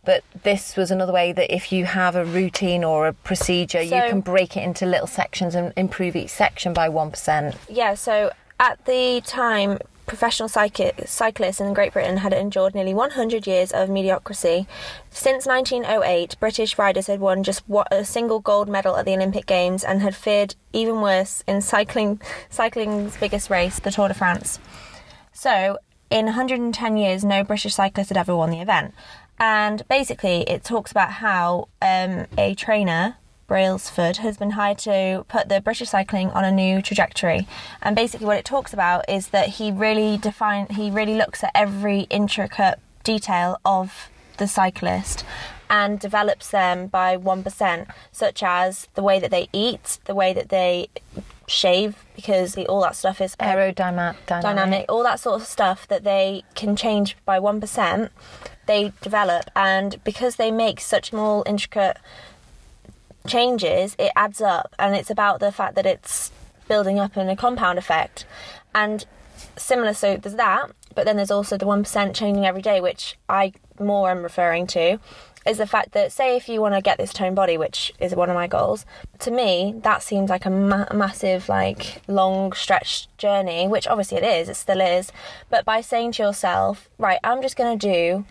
But 0.04 0.22
this 0.42 0.76
was 0.76 0.90
another 0.90 1.12
way 1.12 1.32
that 1.32 1.52
if 1.52 1.72
you 1.72 1.86
have 1.86 2.14
a 2.14 2.24
routine 2.24 2.84
or 2.84 3.08
a 3.08 3.12
procedure, 3.12 3.82
you 3.82 4.02
can 4.10 4.20
break 4.20 4.56
it 4.56 4.62
into 4.62 4.84
little 4.86 5.06
sections 5.06 5.54
and 5.54 5.72
improve 5.76 6.14
each 6.14 6.30
section 6.30 6.74
by 6.74 6.88
one 6.88 7.10
percent. 7.10 7.56
Yeah, 7.68 7.94
so 7.94 8.30
at 8.60 8.84
the 8.84 9.20
time, 9.26 9.78
professional 10.06 10.48
cycli- 10.48 11.06
cyclists 11.06 11.60
in 11.60 11.72
Great 11.74 11.92
Britain 11.92 12.18
had 12.18 12.32
endured 12.32 12.74
nearly 12.74 12.94
100 12.94 13.46
years 13.46 13.72
of 13.72 13.88
mediocrity. 13.88 14.66
Since 15.10 15.46
1908, 15.46 16.36
British 16.40 16.78
riders 16.78 17.06
had 17.06 17.20
won 17.20 17.42
just 17.42 17.62
a 17.90 18.04
single 18.04 18.40
gold 18.40 18.68
medal 18.68 18.96
at 18.96 19.04
the 19.04 19.14
Olympic 19.14 19.46
Games 19.46 19.84
and 19.84 20.02
had 20.02 20.14
fared 20.14 20.54
even 20.72 21.00
worse 21.00 21.42
in 21.46 21.60
cycling 21.60 22.20
cycling's 22.50 23.16
biggest 23.16 23.50
race, 23.50 23.78
the 23.78 23.90
Tour 23.90 24.08
de 24.08 24.14
France. 24.14 24.58
So, 25.32 25.78
in 26.10 26.26
110 26.26 26.96
years, 26.96 27.24
no 27.24 27.42
British 27.42 27.74
cyclist 27.74 28.10
had 28.10 28.18
ever 28.18 28.36
won 28.36 28.50
the 28.50 28.60
event. 28.60 28.94
And 29.38 29.86
basically, 29.88 30.42
it 30.42 30.62
talks 30.62 30.90
about 30.90 31.12
how 31.12 31.68
um, 31.82 32.26
a 32.38 32.54
trainer, 32.54 33.16
Brailsford, 33.46 34.18
has 34.18 34.36
been 34.36 34.50
hired 34.50 34.78
to 34.78 35.24
put 35.28 35.48
the 35.48 35.60
British 35.60 35.90
cycling 35.90 36.30
on 36.30 36.44
a 36.44 36.50
new 36.50 36.82
trajectory. 36.82 37.46
And 37.82 37.94
basically, 37.94 38.26
what 38.26 38.38
it 38.38 38.44
talks 38.44 38.72
about 38.72 39.08
is 39.08 39.28
that 39.28 39.50
he 39.50 39.70
really 39.70 40.18
define, 40.18 40.66
he 40.66 40.90
really 40.90 41.14
looks 41.14 41.44
at 41.44 41.50
every 41.54 42.02
intricate 42.10 42.78
detail 43.02 43.60
of 43.64 44.10
the 44.38 44.48
cyclist 44.48 45.24
and 45.70 45.98
develops 45.98 46.50
them 46.50 46.86
by 46.86 47.16
1%, 47.16 47.86
such 48.12 48.42
as 48.42 48.88
the 48.94 49.02
way 49.02 49.18
that 49.18 49.30
they 49.30 49.48
eat, 49.52 49.98
the 50.04 50.14
way 50.14 50.32
that 50.32 50.48
they 50.48 50.88
shave, 51.46 52.04
because 52.16 52.56
all 52.68 52.82
that 52.82 52.96
stuff 52.96 53.20
is 53.20 53.36
Aerodynamic. 53.36 54.16
dynamic, 54.26 54.86
all 54.88 55.02
that 55.02 55.20
sort 55.20 55.40
of 55.40 55.46
stuff 55.46 55.86
that 55.88 56.04
they 56.04 56.42
can 56.54 56.76
change 56.76 57.16
by 57.24 57.38
1%, 57.38 58.10
they 58.66 58.92
develop. 59.00 59.50
And 59.56 60.02
because 60.04 60.36
they 60.36 60.50
make 60.50 60.80
such 60.80 61.10
small, 61.10 61.42
intricate 61.46 61.98
changes, 63.26 63.96
it 63.98 64.12
adds 64.16 64.40
up. 64.40 64.74
And 64.78 64.94
it's 64.94 65.10
about 65.10 65.40
the 65.40 65.52
fact 65.52 65.74
that 65.76 65.86
it's 65.86 66.30
building 66.68 66.98
up 66.98 67.16
in 67.16 67.28
a 67.28 67.36
compound 67.36 67.78
effect. 67.78 68.26
And 68.74 69.04
similar, 69.56 69.94
so 69.94 70.16
there's 70.16 70.36
that, 70.36 70.70
but 70.94 71.04
then 71.04 71.16
there's 71.16 71.30
also 71.30 71.56
the 71.56 71.66
1% 71.66 72.14
changing 72.14 72.46
every 72.46 72.62
day, 72.62 72.80
which 72.80 73.16
I 73.28 73.52
more 73.78 74.10
am 74.10 74.22
referring 74.22 74.66
to. 74.68 74.98
Is 75.46 75.58
the 75.58 75.66
fact 75.66 75.92
that, 75.92 76.10
say, 76.10 76.36
if 76.36 76.48
you 76.48 76.62
want 76.62 76.74
to 76.74 76.80
get 76.80 76.96
this 76.96 77.12
toned 77.12 77.36
body, 77.36 77.58
which 77.58 77.92
is 78.00 78.14
one 78.14 78.30
of 78.30 78.34
my 78.34 78.46
goals, 78.46 78.86
to 79.18 79.30
me, 79.30 79.74
that 79.82 80.02
seems 80.02 80.30
like 80.30 80.46
a 80.46 80.50
ma- 80.50 80.86
massive, 80.94 81.50
like, 81.50 82.00
long 82.08 82.54
stretch 82.54 83.08
journey, 83.18 83.68
which 83.68 83.86
obviously 83.86 84.16
it 84.16 84.24
is, 84.24 84.48
it 84.48 84.56
still 84.56 84.80
is. 84.80 85.12
But 85.50 85.66
by 85.66 85.82
saying 85.82 86.12
to 86.12 86.22
yourself, 86.22 86.88
right, 86.96 87.20
I'm 87.22 87.42
just 87.42 87.56
going 87.56 87.78
to 87.78 87.86
do 87.86 88.24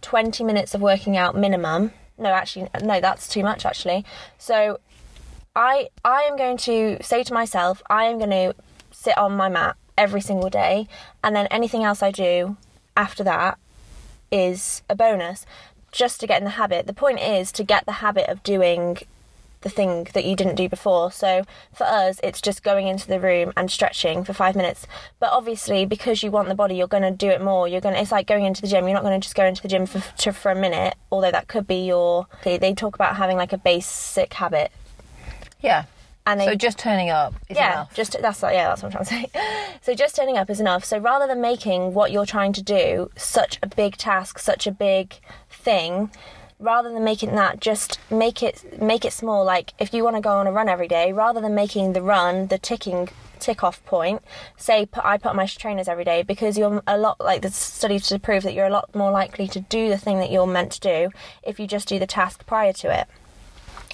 20 0.00 0.42
minutes 0.42 0.74
of 0.74 0.80
working 0.80 1.18
out 1.18 1.36
minimum. 1.36 1.92
No, 2.18 2.30
actually, 2.30 2.68
no, 2.82 3.00
that's 3.00 3.28
too 3.28 3.42
much, 3.42 3.64
actually. 3.64 4.04
So 4.38 4.80
I 5.54 5.88
I 6.04 6.22
am 6.22 6.36
going 6.36 6.56
to 6.58 6.98
say 7.02 7.22
to 7.22 7.32
myself, 7.32 7.82
I 7.88 8.04
am 8.04 8.18
going 8.18 8.30
to 8.30 8.54
sit 8.90 9.16
on 9.16 9.36
my 9.36 9.48
mat 9.48 9.76
every 9.96 10.20
single 10.20 10.50
day, 10.50 10.88
and 11.22 11.34
then 11.34 11.46
anything 11.48 11.84
else 11.84 12.02
I 12.02 12.10
do 12.10 12.56
after 12.96 13.24
that 13.24 13.58
is 14.30 14.82
a 14.88 14.94
bonus, 14.94 15.46
just 15.92 16.20
to 16.20 16.26
get 16.26 16.38
in 16.38 16.44
the 16.44 16.50
habit. 16.50 16.86
The 16.86 16.92
point 16.92 17.20
is 17.20 17.50
to 17.52 17.64
get 17.64 17.86
the 17.86 17.92
habit 17.92 18.28
of 18.28 18.42
doing 18.42 18.98
the 19.62 19.68
thing 19.68 20.06
that 20.12 20.24
you 20.24 20.36
didn't 20.36 20.54
do 20.54 20.68
before. 20.68 21.10
So 21.10 21.44
for 21.74 21.84
us, 21.84 22.20
it's 22.22 22.40
just 22.40 22.62
going 22.62 22.86
into 22.86 23.06
the 23.06 23.20
room 23.20 23.52
and 23.56 23.70
stretching 23.70 24.24
for 24.24 24.32
five 24.32 24.54
minutes. 24.54 24.86
But 25.18 25.30
obviously, 25.32 25.84
because 25.86 26.22
you 26.22 26.30
want 26.30 26.48
the 26.48 26.54
body, 26.54 26.76
you're 26.76 26.86
going 26.86 27.02
to 27.02 27.10
do 27.10 27.28
it 27.28 27.42
more. 27.42 27.66
You're 27.68 27.80
going. 27.80 27.94
to 27.94 28.00
It's 28.00 28.12
like 28.12 28.26
going 28.26 28.44
into 28.44 28.62
the 28.62 28.68
gym. 28.68 28.84
You're 28.84 28.94
not 28.94 29.02
going 29.02 29.18
to 29.18 29.24
just 29.24 29.34
go 29.34 29.44
into 29.44 29.62
the 29.62 29.68
gym 29.68 29.86
for 29.86 30.00
to, 30.00 30.32
for 30.32 30.50
a 30.50 30.56
minute. 30.56 30.94
Although 31.10 31.30
that 31.30 31.48
could 31.48 31.66
be 31.66 31.86
your. 31.86 32.26
They, 32.44 32.58
they 32.58 32.74
talk 32.74 32.94
about 32.94 33.16
having 33.16 33.36
like 33.36 33.52
a 33.52 33.58
basic 33.58 34.34
habit. 34.34 34.70
Yeah. 35.60 35.84
And 36.28 36.38
they, 36.38 36.44
so 36.44 36.54
just 36.54 36.78
turning 36.78 37.08
up 37.08 37.34
is 37.48 37.56
yeah, 37.56 37.72
enough. 37.72 37.94
just 37.94 38.20
that's 38.20 38.42
yeah, 38.42 38.68
that's 38.68 38.82
what 38.82 38.94
I'm 38.94 39.04
trying 39.04 39.24
to 39.24 39.32
say. 39.32 39.74
So 39.80 39.94
just 39.94 40.16
turning 40.16 40.36
up 40.36 40.50
is 40.50 40.60
enough. 40.60 40.84
So 40.84 40.98
rather 40.98 41.26
than 41.26 41.40
making 41.40 41.94
what 41.94 42.12
you're 42.12 42.26
trying 42.26 42.52
to 42.54 42.62
do 42.62 43.10
such 43.16 43.58
a 43.62 43.66
big 43.66 43.96
task, 43.96 44.38
such 44.38 44.66
a 44.66 44.72
big 44.72 45.14
thing, 45.48 46.10
rather 46.60 46.90
than 46.92 47.04
making 47.04 47.34
that 47.34 47.60
just 47.60 47.98
make 48.10 48.42
it 48.42 48.80
make 48.80 49.04
it 49.04 49.12
small 49.12 49.44
like 49.44 49.72
if 49.78 49.94
you 49.94 50.02
want 50.02 50.16
to 50.16 50.22
go 50.22 50.30
on 50.30 50.46
a 50.46 50.52
run 50.52 50.68
every 50.68 50.88
day 50.88 51.12
rather 51.12 51.40
than 51.40 51.54
making 51.54 51.92
the 51.92 52.02
run 52.02 52.48
the 52.48 52.58
ticking 52.58 53.08
tick 53.38 53.62
off 53.62 53.84
point 53.84 54.20
say 54.56 54.84
put, 54.84 55.04
i 55.04 55.16
put 55.16 55.30
on 55.30 55.36
my 55.36 55.46
trainers 55.46 55.86
every 55.86 56.04
day 56.04 56.22
because 56.22 56.58
you're 56.58 56.82
a 56.86 56.98
lot 56.98 57.20
like 57.20 57.42
the 57.42 57.50
studies 57.50 58.08
to 58.08 58.18
prove 58.18 58.42
that 58.42 58.52
you're 58.52 58.66
a 58.66 58.70
lot 58.70 58.92
more 58.94 59.12
likely 59.12 59.46
to 59.46 59.60
do 59.60 59.88
the 59.88 59.98
thing 59.98 60.18
that 60.18 60.30
you're 60.30 60.46
meant 60.46 60.72
to 60.72 60.80
do 60.80 61.10
if 61.44 61.60
you 61.60 61.66
just 61.66 61.86
do 61.86 61.98
the 61.98 62.06
task 62.06 62.44
prior 62.46 62.72
to 62.72 62.92
it 62.92 63.06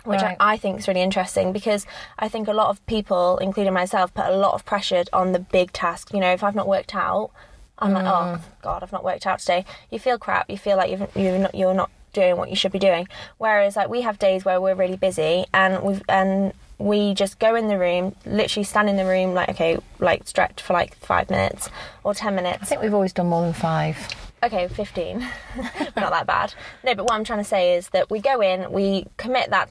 which 0.04 0.21
Right. 0.21 0.37
I, 0.38 0.52
I 0.52 0.56
think 0.59 0.78
is 0.78 0.87
really 0.87 1.00
interesting 1.02 1.52
because 1.52 1.87
I 2.18 2.28
think 2.28 2.47
a 2.47 2.52
lot 2.52 2.68
of 2.68 2.85
people, 2.87 3.38
including 3.38 3.73
myself, 3.73 4.12
put 4.12 4.26
a 4.26 4.37
lot 4.37 4.52
of 4.52 4.64
pressure 4.66 5.04
on 5.14 5.33
the 5.33 5.38
big 5.38 5.73
task. 5.73 6.12
You 6.12 6.21
know, 6.21 6.30
if 6.30 6.44
I've 6.44 6.54
not 6.54 6.68
worked 6.68 6.94
out, 6.94 7.30
I'm 7.78 7.92
like, 7.92 8.04
oh 8.04 8.38
mm. 8.38 8.40
god, 8.62 8.83
I've 8.83 8.92
not 8.92 9.02
worked 9.02 9.26
out 9.26 9.40
today. 9.40 9.64
You 9.90 9.99
feel 9.99 10.18
crap. 10.18 10.49
You 10.49 10.59
feel 10.59 10.76
like 10.76 10.90
you've, 10.90 11.09
you're 11.16 11.38
not 11.38 11.54
you're 11.54 11.75
not 11.75 11.90
doing 12.14 12.37
what 12.37 12.49
you 12.49 12.56
should 12.56 12.73
be 12.73 12.78
doing. 12.78 13.06
Whereas 13.37 13.76
like 13.76 13.90
we 13.90 14.00
have 14.00 14.18
days 14.18 14.44
where 14.44 14.61
we're 14.61 14.75
really 14.75 14.97
busy 14.97 15.44
and 15.52 15.83
we 15.83 16.00
and 16.09 16.54
we 16.78 17.14
just 17.14 17.38
go 17.38 17.54
in 17.54 17.68
the 17.68 17.78
room, 17.78 18.16
literally 18.25 18.64
stand 18.64 18.88
in 18.88 18.97
the 18.97 19.04
room, 19.04 19.35
like 19.35 19.50
okay, 19.50 19.78
like 19.99 20.26
stretch 20.26 20.62
for 20.62 20.73
like 20.73 20.97
five 20.97 21.28
minutes 21.28 21.68
or 22.02 22.14
ten 22.14 22.35
minutes. 22.35 22.62
I 22.62 22.64
think 22.66 22.83
we've 22.83 22.94
always 22.94 23.12
done 23.12 23.26
more 23.26 23.42
than 23.42 23.52
five. 23.52 23.97
Okay, 24.45 24.69
15. 24.69 25.19
Not 25.57 25.95
that 25.95 26.27
bad. 26.27 26.55
No, 26.85 26.95
but 26.95 27.05
what 27.05 27.13
I'm 27.15 27.25
trying 27.25 27.39
to 27.41 27.45
say 27.45 27.77
is 27.77 27.89
that 27.91 28.11
we 28.11 28.21
go 28.21 28.41
in, 28.41 28.71
we 28.73 29.07
commit 29.17 29.51
that, 29.51 29.71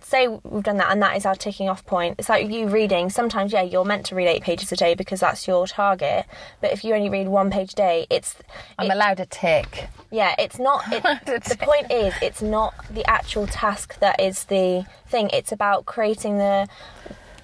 say 0.00 0.28
we've 0.28 0.62
done 0.62 0.76
that, 0.76 0.92
and 0.92 1.02
that 1.02 1.16
is 1.16 1.26
our 1.26 1.34
ticking 1.34 1.68
off 1.68 1.84
point. 1.86 2.16
It's 2.18 2.28
like 2.28 2.48
you 2.48 2.68
reading. 2.68 3.10
Sometimes, 3.10 3.52
yeah, 3.52 3.62
you're 3.62 3.84
meant 3.84 4.06
to 4.06 4.14
read 4.14 4.28
eight 4.28 4.42
pages 4.42 4.70
a 4.70 4.76
day 4.76 4.94
because 4.94 5.20
that's 5.20 5.48
your 5.48 5.66
target. 5.66 6.26
But 6.60 6.72
if 6.72 6.84
you 6.84 6.94
only 6.94 7.08
read 7.08 7.28
one 7.28 7.50
page 7.50 7.72
a 7.72 7.76
day, 7.76 8.06
it's. 8.10 8.36
I'm 8.78 8.90
it- 8.90 8.94
allowed 8.94 9.18
a 9.18 9.26
tick. 9.26 9.88
yeah, 10.10 10.34
it's 10.38 10.58
not. 10.58 10.84
It, 10.92 11.44
the 11.44 11.56
point 11.58 11.90
is, 11.90 12.14
it's 12.22 12.42
not 12.42 12.74
the 12.90 13.04
actual 13.10 13.46
task 13.46 13.98
that 14.00 14.20
is 14.20 14.44
the 14.44 14.86
thing. 15.08 15.30
It's 15.32 15.50
about 15.50 15.84
creating 15.86 16.38
the, 16.38 16.68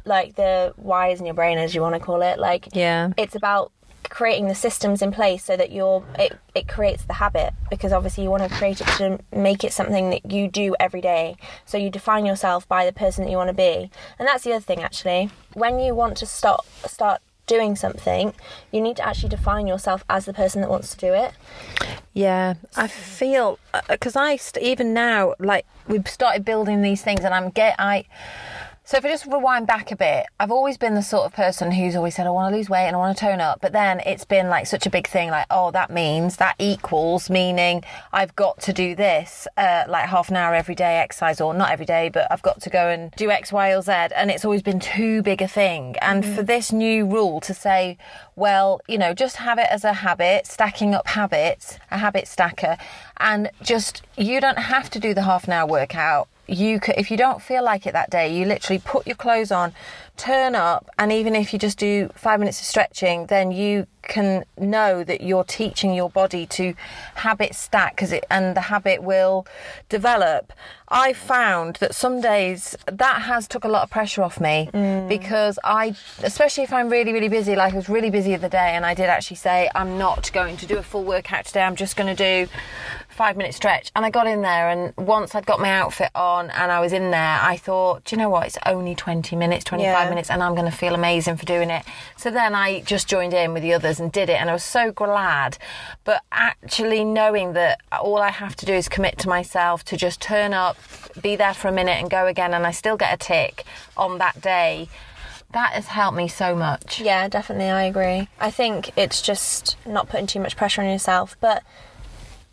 like 0.04 0.36
the 0.36 0.74
wires 0.76 1.18
in 1.18 1.26
your 1.26 1.34
brain, 1.34 1.58
as 1.58 1.74
you 1.74 1.80
want 1.80 1.94
to 1.94 2.00
call 2.00 2.22
it. 2.22 2.38
Like, 2.38 2.68
Yeah. 2.72 3.10
it's 3.16 3.34
about 3.34 3.72
creating 4.08 4.48
the 4.48 4.54
systems 4.54 5.02
in 5.02 5.12
place 5.12 5.44
so 5.44 5.56
that 5.56 5.72
you're 5.72 6.04
it, 6.18 6.38
it 6.54 6.68
creates 6.68 7.04
the 7.04 7.14
habit 7.14 7.52
because 7.70 7.92
obviously 7.92 8.24
you 8.24 8.30
want 8.30 8.42
to 8.42 8.54
create 8.56 8.80
it 8.80 8.86
to 8.98 9.18
make 9.32 9.64
it 9.64 9.72
something 9.72 10.10
that 10.10 10.30
you 10.30 10.48
do 10.48 10.74
every 10.80 11.00
day. 11.00 11.36
So 11.64 11.78
you 11.78 11.90
define 11.90 12.26
yourself 12.26 12.68
by 12.68 12.84
the 12.84 12.92
person 12.92 13.24
that 13.24 13.30
you 13.30 13.36
want 13.36 13.48
to 13.48 13.54
be. 13.54 13.90
And 14.18 14.26
that's 14.26 14.44
the 14.44 14.52
other 14.52 14.64
thing 14.64 14.82
actually. 14.82 15.30
When 15.54 15.78
you 15.78 15.94
want 15.94 16.16
to 16.18 16.26
start 16.26 16.64
start 16.86 17.20
doing 17.48 17.74
something 17.74 18.34
you 18.70 18.80
need 18.80 18.96
to 18.96 19.06
actually 19.06 19.30
define 19.30 19.66
yourself 19.66 20.04
as 20.08 20.26
the 20.26 20.32
person 20.32 20.60
that 20.60 20.70
wants 20.70 20.94
to 20.94 20.98
do 20.98 21.14
it. 21.14 21.32
Yeah, 22.12 22.54
I 22.76 22.86
feel 22.86 23.58
uh, 23.74 23.80
because 23.88 24.14
I 24.14 24.36
st- 24.36 24.64
even 24.64 24.92
now 24.92 25.34
like 25.38 25.66
we've 25.88 26.08
started 26.08 26.44
building 26.44 26.82
these 26.82 27.02
things, 27.02 27.20
and 27.24 27.34
I'm 27.34 27.50
get 27.50 27.74
I. 27.78 28.04
So 28.88 28.96
if 28.96 29.04
I 29.04 29.10
just 29.10 29.26
rewind 29.26 29.66
back 29.66 29.92
a 29.92 29.96
bit, 29.96 30.24
I've 30.40 30.50
always 30.50 30.78
been 30.78 30.94
the 30.94 31.02
sort 31.02 31.26
of 31.26 31.34
person 31.34 31.72
who's 31.72 31.94
always 31.94 32.14
said 32.14 32.26
I 32.26 32.30
want 32.30 32.50
to 32.50 32.56
lose 32.56 32.70
weight 32.70 32.86
and 32.86 32.96
I 32.96 32.98
want 32.98 33.18
to 33.18 33.22
tone 33.22 33.38
up, 33.38 33.60
but 33.60 33.72
then 33.72 34.00
it's 34.06 34.24
been 34.24 34.48
like 34.48 34.66
such 34.66 34.86
a 34.86 34.90
big 34.90 35.06
thing, 35.06 35.28
like 35.28 35.44
oh 35.50 35.70
that 35.72 35.90
means 35.90 36.38
that 36.38 36.54
equals 36.58 37.28
meaning 37.28 37.84
I've 38.14 38.34
got 38.34 38.62
to 38.62 38.72
do 38.72 38.94
this, 38.94 39.46
uh, 39.58 39.84
like 39.88 40.06
half 40.06 40.30
an 40.30 40.36
hour 40.36 40.54
every 40.54 40.74
day 40.74 41.00
exercise, 41.00 41.38
or 41.38 41.52
not 41.52 41.70
every 41.70 41.84
day, 41.84 42.08
but 42.08 42.28
I've 42.30 42.40
got 42.40 42.62
to 42.62 42.70
go 42.70 42.88
and 42.88 43.12
do 43.12 43.30
X, 43.30 43.52
Y, 43.52 43.74
or 43.74 43.82
Z, 43.82 43.92
and 43.92 44.30
it's 44.30 44.46
always 44.46 44.62
been 44.62 44.80
too 44.80 45.20
big 45.20 45.42
a 45.42 45.48
thing. 45.48 45.96
And 46.00 46.24
for 46.24 46.42
this 46.42 46.72
new 46.72 47.04
rule 47.04 47.40
to 47.42 47.52
say, 47.52 47.98
well, 48.36 48.80
you 48.88 48.96
know, 48.96 49.12
just 49.12 49.36
have 49.36 49.58
it 49.58 49.66
as 49.68 49.84
a 49.84 49.92
habit, 49.92 50.46
stacking 50.46 50.94
up 50.94 51.08
habits, 51.08 51.78
a 51.90 51.98
habit 51.98 52.26
stacker, 52.26 52.78
and 53.18 53.50
just 53.60 54.00
you 54.16 54.40
don't 54.40 54.58
have 54.58 54.88
to 54.88 54.98
do 54.98 55.12
the 55.12 55.24
half 55.24 55.44
an 55.44 55.52
hour 55.52 55.68
workout. 55.68 56.26
You 56.48 56.80
could, 56.80 56.94
if 56.96 57.10
you 57.10 57.18
don't 57.18 57.42
feel 57.42 57.62
like 57.62 57.86
it 57.86 57.92
that 57.92 58.08
day, 58.10 58.34
you 58.34 58.46
literally 58.46 58.80
put 58.82 59.06
your 59.06 59.16
clothes 59.16 59.52
on, 59.52 59.74
turn 60.18 60.54
up, 60.54 60.90
and 60.98 61.10
even 61.12 61.34
if 61.34 61.52
you 61.52 61.58
just 61.58 61.78
do 61.78 62.10
five 62.14 62.38
minutes 62.40 62.60
of 62.60 62.66
stretching, 62.66 63.26
then 63.26 63.50
you 63.50 63.86
can 64.02 64.44
know 64.56 65.04
that 65.04 65.20
you're 65.20 65.44
teaching 65.44 65.94
your 65.94 66.10
body 66.10 66.46
to 66.46 66.74
habit 67.14 67.54
stack 67.54 67.94
because 67.94 68.10
it 68.10 68.24
and 68.30 68.56
the 68.56 68.62
habit 68.62 69.02
will 69.02 69.46
develop. 69.88 70.52
I 70.88 71.12
found 71.12 71.76
that 71.76 71.94
some 71.94 72.20
days 72.20 72.74
that 72.86 73.22
has 73.22 73.46
took 73.46 73.64
a 73.64 73.68
lot 73.68 73.82
of 73.82 73.90
pressure 73.90 74.22
off 74.22 74.40
me 74.40 74.70
mm. 74.72 75.08
because 75.08 75.58
I, 75.62 75.94
especially 76.22 76.64
if 76.64 76.72
I'm 76.72 76.88
really 76.88 77.12
really 77.12 77.28
busy, 77.28 77.54
like 77.54 77.74
I 77.74 77.76
was 77.76 77.88
really 77.88 78.10
busy 78.10 78.30
the 78.30 78.36
other 78.36 78.48
day, 78.48 78.74
and 78.74 78.84
I 78.84 78.94
did 78.94 79.06
actually 79.06 79.36
say 79.36 79.70
I'm 79.74 79.98
not 79.98 80.32
going 80.32 80.56
to 80.58 80.66
do 80.66 80.78
a 80.78 80.82
full 80.82 81.04
workout 81.04 81.44
today. 81.44 81.62
I'm 81.62 81.76
just 81.76 81.96
going 81.96 82.14
to 82.14 82.46
do 82.46 82.50
five 83.18 83.36
minute 83.36 83.52
stretch. 83.52 83.90
And 83.96 84.04
I 84.04 84.10
got 84.10 84.26
in 84.26 84.42
there, 84.42 84.70
and 84.70 84.94
once 84.96 85.34
I'd 85.34 85.44
got 85.44 85.60
my 85.60 85.70
outfit 85.70 86.10
on 86.14 86.50
and 86.50 86.70
I 86.70 86.80
was 86.80 86.92
in 86.92 87.10
there, 87.10 87.38
I 87.42 87.56
thought, 87.56 88.04
do 88.04 88.14
you 88.14 88.22
know 88.22 88.30
what? 88.30 88.46
It's 88.46 88.58
only 88.64 88.94
20 88.94 89.36
minutes, 89.36 89.64
25 89.64 89.84
Yeah. 89.92 90.07
Minutes, 90.10 90.30
and 90.30 90.42
I'm 90.42 90.54
going 90.54 90.70
to 90.70 90.76
feel 90.76 90.94
amazing 90.94 91.36
for 91.36 91.44
doing 91.44 91.70
it. 91.70 91.84
So 92.16 92.30
then 92.30 92.54
I 92.54 92.80
just 92.80 93.08
joined 93.08 93.34
in 93.34 93.52
with 93.52 93.62
the 93.62 93.74
others 93.74 94.00
and 94.00 94.10
did 94.10 94.28
it, 94.28 94.40
and 94.40 94.50
I 94.50 94.52
was 94.52 94.64
so 94.64 94.92
glad. 94.92 95.58
But 96.04 96.22
actually 96.32 97.04
knowing 97.04 97.52
that 97.54 97.80
all 97.92 98.18
I 98.18 98.30
have 98.30 98.56
to 98.56 98.66
do 98.66 98.72
is 98.72 98.88
commit 98.88 99.18
to 99.18 99.28
myself 99.28 99.84
to 99.86 99.96
just 99.96 100.20
turn 100.20 100.52
up, 100.52 100.76
be 101.20 101.36
there 101.36 101.54
for 101.54 101.68
a 101.68 101.72
minute, 101.72 102.00
and 102.00 102.10
go 102.10 102.26
again, 102.26 102.54
and 102.54 102.66
I 102.66 102.70
still 102.70 102.96
get 102.96 103.14
a 103.14 103.16
tick 103.16 103.64
on 103.96 104.18
that 104.18 104.40
day. 104.40 104.88
That 105.52 105.72
has 105.72 105.86
helped 105.86 106.16
me 106.16 106.28
so 106.28 106.54
much. 106.54 107.00
Yeah, 107.00 107.26
definitely, 107.28 107.70
I 107.70 107.84
agree. 107.84 108.28
I 108.38 108.50
think 108.50 108.90
it's 108.96 109.22
just 109.22 109.76
not 109.86 110.08
putting 110.08 110.26
too 110.26 110.40
much 110.40 110.56
pressure 110.56 110.82
on 110.82 110.88
yourself, 110.88 111.36
but 111.40 111.62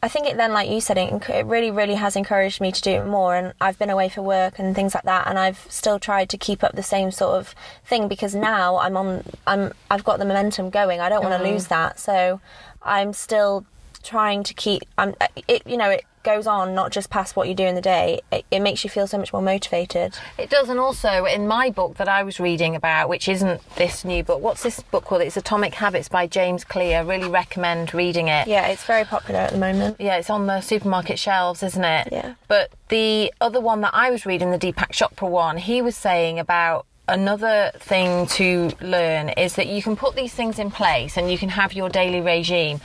I 0.03 0.07
think 0.07 0.27
it 0.27 0.37
then, 0.37 0.53
like 0.53 0.69
you 0.69 0.81
said, 0.81 0.97
it, 0.97 1.29
it 1.29 1.45
really, 1.45 1.71
really 1.71 1.95
has 1.95 2.15
encouraged 2.15 2.61
me 2.61 2.71
to 2.71 2.81
do 2.81 2.91
it 2.91 3.05
more. 3.05 3.35
And 3.35 3.53
I've 3.59 3.79
been 3.79 3.89
away 3.89 4.09
for 4.09 4.21
work 4.21 4.59
and 4.59 4.75
things 4.75 4.93
like 4.93 5.05
that, 5.05 5.27
and 5.27 5.39
I've 5.39 5.65
still 5.69 5.99
tried 5.99 6.29
to 6.29 6.37
keep 6.37 6.63
up 6.63 6.73
the 6.75 6.83
same 6.83 7.11
sort 7.11 7.37
of 7.39 7.55
thing 7.85 8.07
because 8.07 8.35
now 8.35 8.77
I'm 8.77 8.97
on, 8.97 9.23
I'm, 9.47 9.73
I've 9.89 10.03
got 10.03 10.19
the 10.19 10.25
momentum 10.25 10.69
going. 10.69 10.99
I 10.99 11.09
don't 11.09 11.23
want 11.23 11.41
to 11.41 11.47
mm. 11.47 11.51
lose 11.51 11.67
that, 11.67 11.99
so 11.99 12.39
I'm 12.83 13.13
still 13.13 13.65
trying 14.05 14.43
to 14.43 14.53
keep. 14.53 14.83
I'm, 14.97 15.15
it, 15.47 15.65
you 15.65 15.77
know, 15.77 15.89
it 15.89 16.05
goes 16.23 16.47
on 16.47 16.73
not 16.73 16.91
just 16.91 17.09
past 17.09 17.35
what 17.35 17.47
you 17.47 17.53
do 17.53 17.65
in 17.65 17.75
the 17.75 17.81
day. 17.81 18.19
It, 18.31 18.45
it 18.49 18.59
makes 18.59 18.83
you 18.83 18.89
feel 18.89 19.07
so 19.07 19.17
much 19.17 19.31
more 19.31 19.41
motivated. 19.41 20.17
It 20.37 20.49
does, 20.49 20.69
and 20.69 20.79
also 20.79 21.25
in 21.25 21.47
my 21.47 21.69
book 21.69 21.97
that 21.97 22.07
I 22.07 22.23
was 22.23 22.39
reading 22.39 22.75
about, 22.75 23.09
which 23.09 23.27
isn't 23.27 23.61
this 23.75 24.03
new 24.03 24.23
book. 24.23 24.41
What's 24.41 24.63
this 24.63 24.81
book 24.81 25.05
called? 25.05 25.21
It's 25.21 25.37
Atomic 25.37 25.75
Habits 25.75 26.09
by 26.09 26.27
James 26.27 26.63
Clear. 26.63 27.03
Really 27.03 27.29
recommend 27.29 27.93
reading 27.93 28.27
it. 28.27 28.47
Yeah, 28.47 28.67
it's 28.67 28.83
very 28.85 29.05
popular 29.05 29.41
at 29.41 29.51
the 29.51 29.59
moment. 29.59 29.97
Yeah, 29.99 30.17
it's 30.17 30.29
on 30.29 30.47
the 30.47 30.61
supermarket 30.61 31.19
shelves, 31.19 31.61
isn't 31.63 31.83
it? 31.83 32.09
Yeah. 32.11 32.35
But 32.47 32.71
the 32.89 33.33
other 33.41 33.59
one 33.59 33.81
that 33.81 33.93
I 33.93 34.09
was 34.09 34.25
reading, 34.25 34.51
the 34.51 34.59
Deepak 34.59 34.91
Chopra 34.91 35.29
one, 35.29 35.57
he 35.57 35.81
was 35.81 35.95
saying 35.95 36.39
about 36.39 36.85
another 37.07 37.71
thing 37.75 38.25
to 38.25 38.71
learn 38.81 39.29
is 39.29 39.55
that 39.55 39.67
you 39.67 39.81
can 39.81 39.95
put 39.95 40.15
these 40.15 40.33
things 40.33 40.57
in 40.57 40.71
place 40.71 41.17
and 41.17 41.31
you 41.31 41.37
can 41.37 41.49
have 41.49 41.73
your 41.73 41.87
daily 41.87 42.19
regime. 42.19 42.81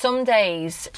Some 0.00 0.24
days 0.24 0.88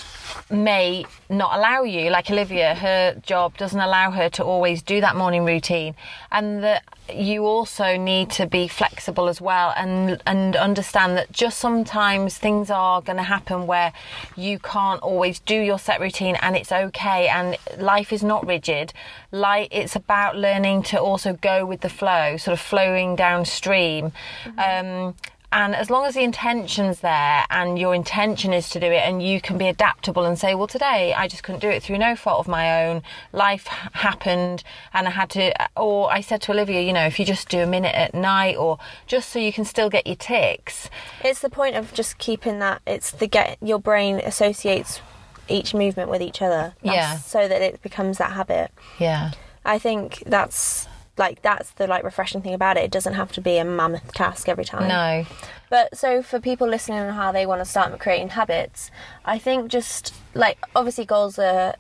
may 0.49 1.05
not 1.29 1.59
allow 1.59 1.83
you, 1.83 2.09
like 2.11 2.31
Olivia, 2.31 2.77
her 2.77 3.17
job 3.27 3.57
doesn't 3.57 3.81
allow 3.81 4.13
her 4.13 4.29
to 4.29 4.45
always 4.45 4.81
do 4.81 5.01
that 5.01 5.17
morning 5.17 5.45
routine, 5.45 5.97
and 6.31 6.63
that 6.63 6.85
you 7.13 7.45
also 7.45 7.97
need 7.97 8.31
to 8.31 8.47
be 8.47 8.69
flexible 8.69 9.27
as 9.27 9.41
well 9.41 9.75
and 9.77 10.23
and 10.25 10.55
understand 10.55 11.17
that 11.17 11.33
just 11.33 11.59
sometimes 11.59 12.39
things 12.39 12.71
are 12.71 13.03
going 13.03 13.17
to 13.17 13.25
happen 13.25 13.67
where 13.67 13.93
you 14.37 14.61
can't 14.61 15.03
always 15.03 15.41
do 15.41 15.57
your 15.57 15.81
set 15.81 16.01
routine 16.01 16.37
and 16.37 16.55
it's 16.55 16.71
okay 16.71 17.27
and 17.27 17.57
life 17.79 18.13
is 18.13 18.23
not 18.23 18.47
rigid. 18.47 18.93
Like 19.33 19.67
it's 19.73 19.97
about 19.97 20.37
learning 20.37 20.85
to 20.85 21.01
also 21.01 21.33
go 21.33 21.67
with 21.67 21.81
the 21.81 21.91
flow 21.91 22.37
sort 22.37 22.53
of 22.53 22.61
flowing 22.61 23.17
downstream. 23.17 24.13
Um 24.57 25.17
and 25.53 25.75
as 25.75 25.91
long 25.91 26.07
as 26.07 26.15
the 26.15 26.23
intention's 26.23 27.01
there 27.01 27.45
and 27.51 27.79
your 27.79 27.95
intention 27.95 28.53
is 28.55 28.71
to 28.71 28.81
do 28.81 28.87
it 28.87 29.03
and 29.07 29.23
you 29.23 29.41
can 29.41 29.59
be 29.59 29.69
adaptable 29.69 30.25
and 30.25 30.39
say, 30.39 30.55
well, 30.55 30.67
today 30.67 31.13
I 31.13 31.29
just 31.29 31.43
couldn't 31.43 31.61
do 31.61 31.69
it 31.69 31.83
through 31.83 31.99
no 31.99 32.17
fault 32.17 32.41
of 32.41 32.49
my 32.49 32.87
own. 32.87 33.03
Life 33.33 33.67
happened 33.67 34.65
and 34.95 35.07
I 35.07 35.11
had 35.11 35.29
to, 35.31 35.53
or 35.79 36.11
I 36.11 36.23
said 36.23 36.41
to 36.43 36.53
Olivia, 36.53 36.81
you 36.81 36.93
know, 36.95 37.05
if 37.05 37.19
you 37.19 37.27
just 37.27 37.51
do 37.51 37.59
a 37.59 37.67
minute 37.67 37.95
at 37.95 38.15
night 38.15 38.57
or 38.57 38.79
just 39.07 39.29
so 39.29 39.39
you 39.39 39.53
can 39.53 39.67
still 39.67 39.91
get 39.91 40.07
your 40.07 40.17
ticks. 40.17 40.89
It's 41.23 41.41
the 41.41 41.51
point 41.51 41.77
of 41.77 41.93
just 41.93 42.17
keeping 42.17 42.59
that. 42.61 42.81
It's 42.87 43.11
the 43.11 43.27
get 43.27 43.59
your 43.61 43.79
brain 43.79 44.17
associates 44.17 45.03
each 45.49 45.75
movement 45.75 46.09
with 46.09 46.23
each 46.23 46.41
other. 46.41 46.75
Yeah. 46.83 47.19
So 47.19 47.47
that 47.47 47.61
it 47.61 47.83
becomes 47.83 48.17
that 48.19 48.33
habit. 48.33 48.71
Yeah. 48.99 49.33
I 49.65 49.79
think 49.79 50.23
that's 50.27 50.89
like 51.19 51.43
that's 51.43 51.71
the 51.73 51.87
like 51.87 52.05
refreshing 52.05 52.43
thing 52.43 52.55
about 52.55 52.77
it. 52.77 52.85
It 52.85 52.91
doesn't 52.91 53.15
have 53.15 53.33
to 53.33 53.41
be 53.41 53.59
a 53.59 53.65
mammoth 53.65 54.13
task 54.13 54.49
every 54.49 54.65
time. 54.65 54.89
No. 54.89 55.27
But 55.71 55.97
so 55.97 56.23
for 56.23 56.41
people 56.41 56.69
listening 56.69 56.99
on 56.99 57.15
how 57.15 57.33
they 57.33 57.47
want 57.47 57.61
to 57.61 57.65
start 57.65 57.99
creating 57.99 58.31
habits, 58.31 58.91
I 59.25 59.39
think 59.39 59.71
just 59.71 60.15
like 60.35 60.59
obviously 60.75 61.05
goals 61.05 61.39
are 61.39 61.75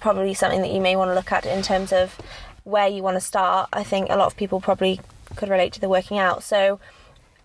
probably 0.00 0.34
something 0.34 0.60
that 0.60 0.72
you 0.72 0.80
may 0.80 0.96
want 0.96 1.10
to 1.10 1.14
look 1.14 1.32
at 1.32 1.46
in 1.46 1.62
terms 1.62 1.92
of 1.92 2.18
where 2.64 2.88
you 2.88 3.02
want 3.02 3.16
to 3.16 3.20
start. 3.20 3.68
I 3.72 3.84
think 3.84 4.08
a 4.10 4.16
lot 4.16 4.26
of 4.26 4.36
people 4.36 4.60
probably 4.60 5.00
could 5.36 5.48
relate 5.48 5.72
to 5.74 5.80
the 5.80 5.88
working 5.88 6.18
out. 6.18 6.42
So 6.42 6.78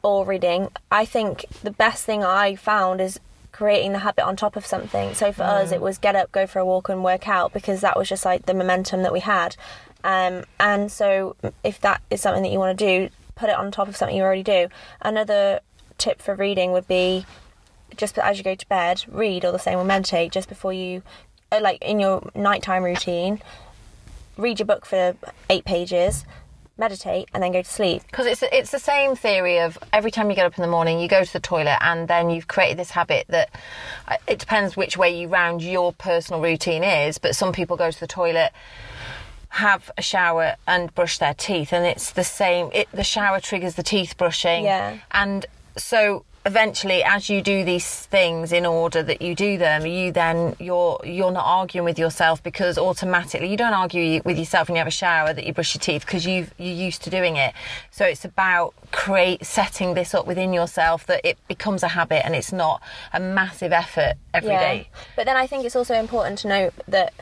or 0.02 0.26
reading. 0.26 0.70
I 0.92 1.06
think 1.06 1.46
the 1.64 1.72
best 1.72 2.06
thing 2.06 2.24
I 2.24 2.56
found 2.56 3.02
is 3.02 3.20
creating 3.52 3.92
the 3.92 4.00
habit 4.00 4.24
on 4.24 4.36
top 4.36 4.56
of 4.56 4.66
something. 4.66 5.14
So 5.14 5.32
for 5.32 5.44
us, 5.44 5.70
mm. 5.70 5.74
it 5.74 5.82
was 5.82 5.98
get 5.98 6.16
up, 6.16 6.32
go 6.32 6.48
for 6.48 6.60
a 6.60 6.66
walk, 6.66 6.90
and 6.90 7.04
work 7.04 7.28
out 7.28 7.52
because 7.52 7.82
that 7.82 7.98
was 7.98 8.08
just 8.08 8.26
like 8.26 8.46
the 8.46 8.54
momentum 8.54 9.04
that 9.04 9.12
we 9.12 9.20
had. 9.20 9.56
Um, 10.04 10.44
and 10.60 10.92
so 10.92 11.36
if 11.64 11.82
that 11.82 12.02
is 12.10 12.22
something 12.22 12.44
that 12.44 12.52
you 12.52 12.60
want 12.60 12.78
to 12.78 12.86
do, 12.86 13.14
put 13.36 13.50
it 13.50 13.56
on 13.56 13.72
top 13.72 13.88
of 13.88 13.96
something 13.96 14.16
you 14.16 14.24
already 14.24 14.44
do. 14.44 14.68
Another 15.02 15.60
tip 15.98 16.22
for 16.22 16.36
reading 16.36 16.72
would 16.72 16.88
be 16.88 17.26
just 17.96 18.18
as 18.18 18.38
you 18.38 18.44
go 18.44 18.56
to 18.56 18.68
bed, 18.68 19.04
read 19.08 19.44
or 19.44 19.52
the 19.52 19.60
same 19.60 19.78
or 19.78 19.84
meditate 19.84 20.32
just 20.32 20.50
before 20.50 20.74
you, 20.74 21.02
uh, 21.52 21.60
like 21.62 21.82
in 21.82 22.00
your 22.00 22.30
nighttime 22.34 22.84
routine. 22.84 23.42
Read 24.38 24.60
your 24.60 24.66
book 24.66 24.86
for 24.86 25.16
eight 25.50 25.66
pages, 25.66 26.26
meditate, 26.78 27.28
and 27.34 27.44
then 27.44 27.52
go 27.52 27.62
to 27.62 27.70
sleep. 27.70 28.04
Because 28.08 28.26
it's 28.26 28.42
it's 28.54 28.72
the 28.72 28.80
same 28.80 29.16
theory 29.16 29.60
of 29.60 29.78
every 29.92 30.12
time 30.12 30.30
you 30.30 30.36
get 30.36 30.46
up 30.46 30.58
in 30.58 30.62
the 30.62 30.70
morning, 30.70 31.00
you 31.00 31.10
go 31.10 31.26
to 31.26 31.34
the 31.34 31.42
toilet, 31.42 31.78
and 31.82 32.08
then 32.08 32.30
you've 32.30 32.48
created 32.48 32.78
this 32.80 32.92
habit 32.92 33.26
that 33.28 33.50
uh, 34.08 34.16
it 34.28 34.40
depends 34.40 34.78
which 34.78 34.96
way 34.96 35.20
you 35.20 35.28
round 35.28 35.62
your 35.62 35.92
personal 35.92 36.42
routine 36.42 36.84
is. 36.86 37.18
But 37.18 37.36
some 37.36 37.52
people 37.52 37.76
go 37.76 37.92
to 37.92 38.00
the 38.00 38.08
toilet, 38.08 38.54
have 39.50 39.92
a 39.98 40.02
shower, 40.02 40.56
and 40.68 40.94
brush 40.96 41.18
their 41.18 41.34
teeth, 41.34 41.74
and 41.74 41.86
it's 41.86 42.12
the 42.12 42.24
same. 42.24 42.70
It 42.74 42.88
the 42.92 43.04
shower 43.04 43.40
triggers 43.40 43.76
the 43.76 43.84
teeth 43.84 44.16
brushing, 44.18 44.64
Yeah. 44.64 44.98
and 45.12 45.46
so 45.78 46.26
eventually 46.46 47.04
as 47.04 47.30
you 47.30 47.42
do 47.42 47.66
these 47.66 48.06
things 48.06 48.54
in 48.54 48.66
order 48.66 49.04
that 49.04 49.22
you 49.22 49.36
do 49.36 49.58
them 49.58 49.86
you 49.86 50.10
then 50.10 50.56
you're 50.58 50.98
you're 51.04 51.34
not 51.34 51.44
arguing 51.46 51.84
with 51.84 52.00
yourself 52.00 52.42
because 52.42 52.78
automatically 52.78 53.50
you 53.50 53.58
don't 53.58 53.74
argue 53.74 54.22
with 54.24 54.38
yourself 54.38 54.70
when 54.70 54.76
you 54.76 54.80
have 54.80 54.88
a 54.88 54.92
shower 54.92 55.34
that 55.34 55.46
you 55.46 55.54
brush 55.54 55.76
your 55.76 55.82
teeth 55.82 56.06
because 56.06 56.26
you 56.26 56.48
you're 56.58 56.74
used 56.74 57.04
to 57.04 57.10
doing 57.10 57.36
it 57.36 57.54
so 57.92 58.06
it's 58.06 58.24
about 58.24 58.74
create 58.92 59.46
setting 59.46 59.94
this 59.96 60.14
up 60.14 60.26
within 60.26 60.54
yourself 60.54 61.06
that 61.08 61.20
it 61.26 61.38
becomes 61.50 61.84
a 61.84 61.90
habit 61.90 62.26
and 62.26 62.34
it's 62.34 62.54
not 62.54 62.82
a 63.14 63.20
massive 63.20 63.72
effort 63.74 64.14
every 64.34 64.50
day. 64.50 64.90
But 65.16 65.26
then 65.26 65.38
I 65.38 65.46
think 65.46 65.66
it's 65.66 65.76
also 65.76 65.94
important 65.94 66.40
to 66.40 66.48
note 66.48 66.74
that 66.88 67.14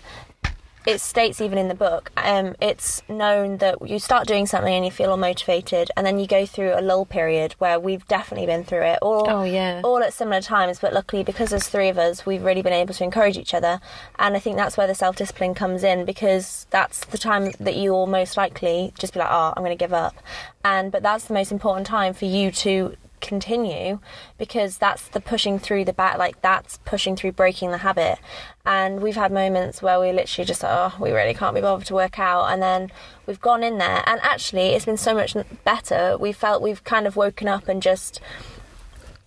it 0.85 1.01
states 1.01 1.41
even 1.41 1.57
in 1.57 1.67
the 1.67 1.75
book, 1.75 2.11
um, 2.15 2.55
it's 2.61 3.01
known 3.09 3.57
that 3.57 3.75
you 3.89 3.99
start 3.99 4.25
doing 4.25 4.45
something 4.45 4.73
and 4.73 4.85
you 4.85 4.91
feel 4.91 5.11
all 5.11 5.17
motivated, 5.17 5.91
and 5.97 6.05
then 6.05 6.17
you 6.19 6.27
go 6.27 6.45
through 6.45 6.73
a 6.73 6.81
lull 6.81 7.05
period 7.05 7.53
where 7.59 7.77
we've 7.79 8.07
definitely 8.07 8.45
been 8.45 8.63
through 8.63 8.83
it, 8.83 8.99
all 9.01 9.29
Oh, 9.29 9.43
yeah. 9.43 9.81
all 9.83 10.01
at 10.01 10.13
similar 10.13 10.41
times. 10.41 10.79
But 10.79 10.93
luckily, 10.93 11.23
because 11.23 11.49
there's 11.49 11.67
three 11.67 11.89
of 11.89 11.97
us, 11.97 12.25
we've 12.25 12.43
really 12.43 12.61
been 12.61 12.71
able 12.73 12.93
to 12.93 13.03
encourage 13.03 13.37
each 13.37 13.53
other, 13.53 13.81
and 14.17 14.35
I 14.35 14.39
think 14.39 14.55
that's 14.55 14.77
where 14.77 14.87
the 14.87 14.95
self 14.95 15.17
discipline 15.17 15.53
comes 15.53 15.83
in 15.83 16.05
because 16.05 16.67
that's 16.69 17.03
the 17.05 17.17
time 17.17 17.51
that 17.59 17.75
you 17.75 17.91
will 17.91 18.07
most 18.07 18.37
likely 18.37 18.93
just 18.97 19.13
be 19.13 19.19
like, 19.19 19.29
oh, 19.31 19.53
I'm 19.57 19.63
going 19.63 19.77
to 19.77 19.83
give 19.83 19.93
up, 19.93 20.15
and 20.63 20.91
but 20.91 21.03
that's 21.03 21.25
the 21.25 21.33
most 21.33 21.51
important 21.51 21.87
time 21.87 22.13
for 22.13 22.25
you 22.25 22.49
to 22.51 22.95
continue 23.21 23.99
because 24.37 24.77
that's 24.77 25.07
the 25.09 25.19
pushing 25.19 25.59
through 25.59 25.85
the 25.85 25.93
back 25.93 26.17
like 26.17 26.41
that's 26.41 26.77
pushing 26.85 27.15
through 27.15 27.31
breaking 27.33 27.71
the 27.71 27.79
habit. 27.79 28.19
And 28.65 29.01
we've 29.01 29.15
had 29.15 29.31
moments 29.31 29.81
where 29.81 29.99
we 29.99 30.11
literally 30.11 30.45
just 30.45 30.63
oh 30.63 30.93
we 30.99 31.11
really 31.11 31.33
can't 31.33 31.55
be 31.55 31.61
bothered 31.61 31.87
to 31.87 31.93
work 31.95 32.19
out. 32.19 32.45
And 32.51 32.61
then 32.61 32.91
we've 33.25 33.41
gone 33.41 33.63
in 33.63 33.77
there 33.77 34.03
and 34.05 34.19
actually 34.23 34.69
it's 34.69 34.85
been 34.85 34.97
so 34.97 35.13
much 35.13 35.35
better. 35.63 36.17
We 36.17 36.31
felt 36.31 36.61
we've 36.61 36.83
kind 36.83 37.07
of 37.07 37.15
woken 37.15 37.47
up 37.47 37.67
and 37.67 37.81
just 37.81 38.19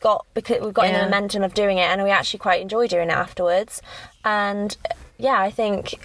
got 0.00 0.24
because 0.34 0.60
we've 0.60 0.72
got 0.74 0.86
in 0.86 0.92
Yeah. 0.92 1.00
the 1.04 1.10
momentum 1.10 1.42
of 1.42 1.52
doing 1.54 1.78
it 1.78 1.82
and 1.82 2.02
we 2.02 2.10
actually 2.10 2.38
quite 2.38 2.62
enjoy 2.62 2.86
doing 2.86 3.10
it 3.10 3.14
afterwards. 3.16 3.82
And 4.24 4.76
yeah 5.18 5.38
i 5.38 5.50
think 5.50 5.98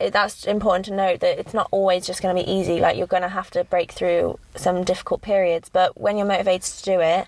it, 0.00 0.12
that's 0.12 0.46
important 0.46 0.86
to 0.86 0.94
note 0.94 1.20
that 1.20 1.38
it's 1.38 1.54
not 1.54 1.68
always 1.70 2.06
just 2.06 2.22
going 2.22 2.34
to 2.34 2.42
be 2.42 2.50
easy 2.50 2.80
like 2.80 2.96
you're 2.96 3.06
going 3.06 3.22
to 3.22 3.28
have 3.28 3.50
to 3.50 3.64
break 3.64 3.92
through 3.92 4.38
some 4.54 4.84
difficult 4.84 5.22
periods 5.22 5.68
but 5.68 6.00
when 6.00 6.16
you're 6.16 6.26
motivated 6.26 6.62
to 6.62 6.82
do 6.84 7.00
it 7.00 7.26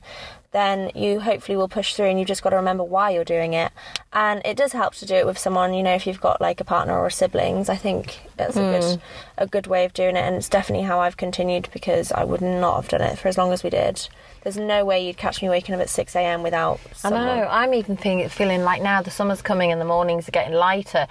then 0.52 0.90
you 0.94 1.20
hopefully 1.20 1.56
will 1.56 1.68
push 1.68 1.94
through 1.94 2.06
and 2.06 2.18
you've 2.18 2.28
just 2.28 2.42
got 2.42 2.50
to 2.50 2.56
remember 2.56 2.84
why 2.84 3.10
you're 3.10 3.24
doing 3.24 3.54
it. 3.54 3.72
And 4.12 4.42
it 4.44 4.56
does 4.56 4.72
help 4.72 4.94
to 4.96 5.06
do 5.06 5.14
it 5.14 5.26
with 5.26 5.38
someone 5.38 5.72
you 5.74 5.82
know 5.82 5.94
if 5.94 6.06
you've 6.06 6.20
got 6.20 6.40
like 6.40 6.60
a 6.60 6.64
partner 6.64 6.98
or 6.98 7.08
siblings. 7.10 7.68
I 7.68 7.76
think 7.76 8.20
that's 8.36 8.56
a 8.56 8.60
good 8.60 8.84
hmm. 8.84 9.00
a 9.38 9.46
good 9.46 9.66
way 9.66 9.84
of 9.84 9.92
doing 9.94 10.16
it 10.16 10.20
and 10.20 10.36
it's 10.36 10.48
definitely 10.48 10.84
how 10.84 10.98
i've 10.98 11.16
continued 11.16 11.68
because 11.72 12.10
i 12.12 12.24
would 12.24 12.40
not 12.40 12.76
have 12.76 12.88
done 12.88 13.00
it 13.00 13.18
for 13.18 13.28
as 13.28 13.38
long 13.38 13.52
as 13.52 13.62
we 13.62 13.70
did. 13.70 14.08
There's 14.42 14.56
no 14.56 14.84
way 14.84 15.06
you'd 15.06 15.16
catch 15.16 15.40
me 15.40 15.48
waking 15.48 15.74
up 15.74 15.80
at 15.80 15.88
6 15.88 16.16
a.m 16.16 16.42
without 16.42 16.80
I 17.04 17.10
know. 17.10 17.48
I'm 17.48 17.74
even 17.74 17.96
feeling, 17.96 18.28
feeling 18.28 18.62
like 18.62 18.82
now 18.82 19.00
the 19.00 19.10
summer's 19.10 19.42
coming 19.42 19.72
and 19.72 19.80
the 19.80 19.84
mornings 19.84 20.28
are 20.28 20.32
getting 20.32 20.54
lighter. 20.54 21.06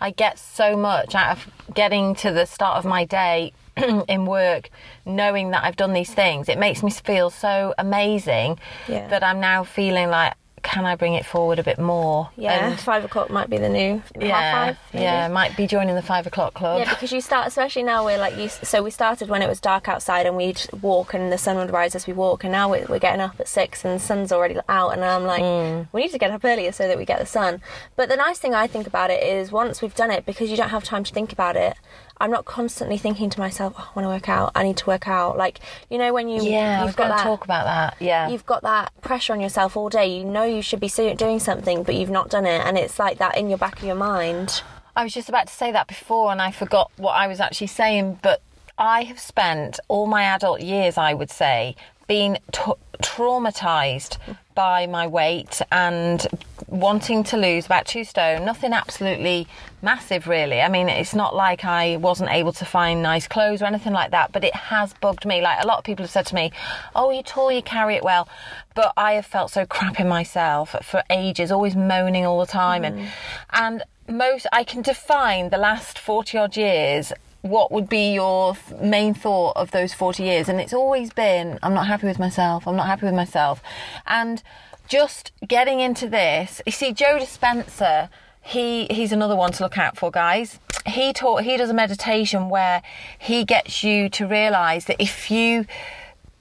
I 0.00 0.10
get 0.10 0.38
so 0.38 0.76
much 0.76 1.14
out 1.14 1.36
of 1.36 1.74
getting 1.74 2.14
to 2.16 2.32
the 2.32 2.44
start 2.44 2.78
of 2.78 2.84
my 2.84 3.04
day 3.04 3.52
in 4.08 4.26
work, 4.26 4.70
knowing 5.04 5.50
that 5.50 5.64
I've 5.64 5.76
done 5.76 5.92
these 5.92 6.12
things. 6.12 6.48
It 6.48 6.58
makes 6.58 6.82
me 6.82 6.90
feel 6.90 7.30
so 7.30 7.74
amazing 7.78 8.58
Yeah. 8.88 9.08
that 9.08 9.22
I'm 9.24 9.40
now 9.40 9.64
feeling 9.64 10.10
like, 10.10 10.34
can 10.62 10.86
I 10.86 10.94
bring 10.94 11.14
it 11.14 11.26
forward 11.26 11.58
a 11.58 11.64
bit 11.64 11.80
more? 11.80 12.30
yeah 12.36 12.68
And- 12.70 12.78
five 12.78 13.04
o'clock 13.04 13.30
might 13.30 13.50
be 13.50 13.58
the 13.58 13.68
new 13.68 14.00
yeah, 14.16 14.52
five 14.66 14.78
yeah. 14.92 15.26
Might 15.26 15.56
be 15.56 15.66
joining 15.66 15.96
the 15.96 16.02
five 16.02 16.24
o'clock 16.28 16.54
club. 16.54 16.78
Yeah, 16.78 16.88
because 16.94 17.10
you 17.10 17.20
start, 17.20 17.48
especially 17.48 17.82
now 17.82 18.04
we're 18.04 18.16
like 18.18 18.36
you, 18.36 18.48
So 18.48 18.80
we 18.80 18.92
started 18.92 19.28
when 19.28 19.42
it 19.42 19.48
was 19.48 19.60
dark 19.60 19.88
outside, 19.88 20.24
and 20.24 20.36
we'd 20.36 20.60
walk, 20.80 21.14
and 21.14 21.32
the 21.32 21.38
sun 21.38 21.56
would 21.56 21.72
rise 21.72 21.96
as 21.96 22.06
we 22.06 22.12
walk. 22.12 22.44
And 22.44 22.52
now 22.52 22.70
we're, 22.70 22.86
we're 22.86 23.00
getting 23.00 23.20
up 23.20 23.40
at 23.40 23.48
six, 23.48 23.84
and 23.84 23.96
the 23.98 24.04
sun's 24.04 24.30
already 24.30 24.56
out. 24.68 24.90
And 24.92 25.04
I'm 25.04 25.24
like, 25.24 25.42
Mm. 25.42 25.88
we 25.90 26.02
need 26.02 26.12
to 26.12 26.18
get 26.18 26.30
up 26.30 26.44
earlier 26.44 26.70
so 26.70 26.86
that 26.86 26.96
we 26.96 27.04
get 27.06 27.18
the 27.18 27.26
sun. 27.26 27.60
But 27.96 28.08
the 28.08 28.16
nice 28.16 28.38
thing 28.38 28.54
I 28.54 28.68
think 28.68 28.86
about 28.86 29.10
it 29.10 29.20
is 29.20 29.50
once 29.50 29.82
we've 29.82 29.96
done 29.96 30.12
it, 30.12 30.24
because 30.24 30.48
you 30.48 30.56
don't 30.56 30.68
have 30.70 30.84
time 30.84 31.02
to 31.02 31.12
think 31.12 31.32
about 31.32 31.56
it. 31.56 31.74
I'm 32.22 32.30
not 32.30 32.44
constantly 32.44 32.98
thinking 32.98 33.30
to 33.30 33.40
myself, 33.40 33.74
oh, 33.76 33.90
I 33.90 33.98
want 33.98 34.04
to 34.06 34.08
work 34.10 34.28
out. 34.28 34.52
I 34.54 34.62
need 34.62 34.76
to 34.76 34.86
work 34.86 35.08
out. 35.08 35.36
Like 35.36 35.58
you 35.90 35.98
know 35.98 36.14
when 36.14 36.28
you 36.28 36.40
yeah, 36.40 36.84
you've 36.84 36.94
got 36.94 37.08
to 37.08 37.14
that 37.14 37.22
talk 37.24 37.44
about 37.44 37.64
that. 37.64 37.96
Yeah. 38.00 38.28
you've 38.28 38.46
got 38.46 38.62
that 38.62 38.92
pressure 39.00 39.32
on 39.32 39.40
yourself 39.40 39.76
all 39.76 39.88
day. 39.88 40.18
You 40.18 40.24
know 40.24 40.44
you 40.44 40.62
should 40.62 40.78
be 40.78 40.88
doing 40.88 41.40
something, 41.40 41.82
but 41.82 41.96
you've 41.96 42.10
not 42.10 42.30
done 42.30 42.46
it, 42.46 42.64
and 42.64 42.78
it's 42.78 42.98
like 42.98 43.18
that 43.18 43.36
in 43.36 43.48
your 43.48 43.58
back 43.58 43.78
of 43.78 43.84
your 43.84 43.96
mind. 43.96 44.62
I 44.94 45.02
was 45.02 45.12
just 45.12 45.28
about 45.28 45.48
to 45.48 45.52
say 45.52 45.72
that 45.72 45.88
before 45.88 46.30
and 46.30 46.40
I 46.40 46.50
forgot 46.52 46.92
what 46.96 47.12
I 47.12 47.26
was 47.26 47.40
actually 47.40 47.68
saying, 47.68 48.20
but 48.22 48.42
I 48.76 49.02
have 49.04 49.18
spent 49.18 49.80
all 49.88 50.06
my 50.06 50.24
adult 50.24 50.60
years, 50.60 50.98
I 50.98 51.14
would 51.14 51.30
say, 51.30 51.76
being 52.06 52.36
t- 52.52 52.72
traumatized 53.02 54.18
by 54.54 54.86
my 54.86 55.06
weight 55.06 55.62
and 55.70 56.26
wanting 56.72 57.22
to 57.22 57.36
lose 57.36 57.66
about 57.66 57.86
two 57.86 58.02
stone. 58.02 58.44
Nothing 58.46 58.72
absolutely 58.72 59.46
massive, 59.82 60.26
really. 60.26 60.62
I 60.62 60.68
mean, 60.68 60.88
it's 60.88 61.14
not 61.14 61.36
like 61.36 61.66
I 61.66 61.98
wasn't 61.98 62.30
able 62.30 62.52
to 62.54 62.64
find 62.64 63.02
nice 63.02 63.28
clothes 63.28 63.60
or 63.60 63.66
anything 63.66 63.92
like 63.92 64.10
that, 64.12 64.32
but 64.32 64.42
it 64.42 64.54
has 64.54 64.94
bugged 64.94 65.26
me. 65.26 65.42
Like 65.42 65.62
a 65.62 65.66
lot 65.66 65.78
of 65.78 65.84
people 65.84 66.02
have 66.02 66.10
said 66.10 66.26
to 66.26 66.34
me, 66.34 66.50
Oh, 66.96 67.10
you're 67.10 67.22
tall, 67.22 67.52
you 67.52 67.62
carry 67.62 67.94
it 67.94 68.02
well. 68.02 68.26
But 68.74 68.94
I 68.96 69.12
have 69.12 69.26
felt 69.26 69.50
so 69.50 69.66
crap 69.66 70.00
in 70.00 70.08
myself 70.08 70.74
for 70.82 71.02
ages, 71.10 71.52
always 71.52 71.76
moaning 71.76 72.24
all 72.24 72.40
the 72.40 72.46
time. 72.46 72.84
And, 72.84 73.08
and 73.52 73.82
most, 74.08 74.46
I 74.50 74.64
can 74.64 74.80
define 74.80 75.50
the 75.50 75.58
last 75.58 75.98
40 75.98 76.38
odd 76.38 76.56
years 76.56 77.12
what 77.42 77.72
would 77.72 77.88
be 77.88 78.14
your 78.14 78.54
th- 78.54 78.80
main 78.80 79.12
thought 79.12 79.56
of 79.56 79.72
those 79.72 79.92
40 79.92 80.22
years 80.22 80.48
and 80.48 80.60
it's 80.60 80.72
always 80.72 81.12
been 81.12 81.58
i'm 81.60 81.74
not 81.74 81.88
happy 81.88 82.06
with 82.06 82.20
myself 82.20 82.68
i'm 82.68 82.76
not 82.76 82.86
happy 82.86 83.04
with 83.04 83.16
myself 83.16 83.60
and 84.06 84.44
just 84.92 85.32
getting 85.48 85.80
into 85.80 86.06
this 86.06 86.60
you 86.66 86.72
see 86.72 86.92
joe 86.92 87.18
dispenza 87.18 88.10
he 88.42 88.86
he's 88.90 89.12
another 89.12 89.36
one 89.36 89.52
to 89.52 89.62
look 89.62 89.78
out 89.78 89.96
for 89.96 90.10
guys. 90.10 90.58
He 90.84 91.12
taught 91.12 91.44
he 91.44 91.56
does 91.56 91.70
a 91.70 91.74
meditation 91.74 92.48
where 92.48 92.82
he 93.18 93.44
gets 93.44 93.84
you 93.84 94.08
to 94.10 94.26
realize 94.26 94.86
that 94.86 94.96
if 95.00 95.30
you 95.30 95.64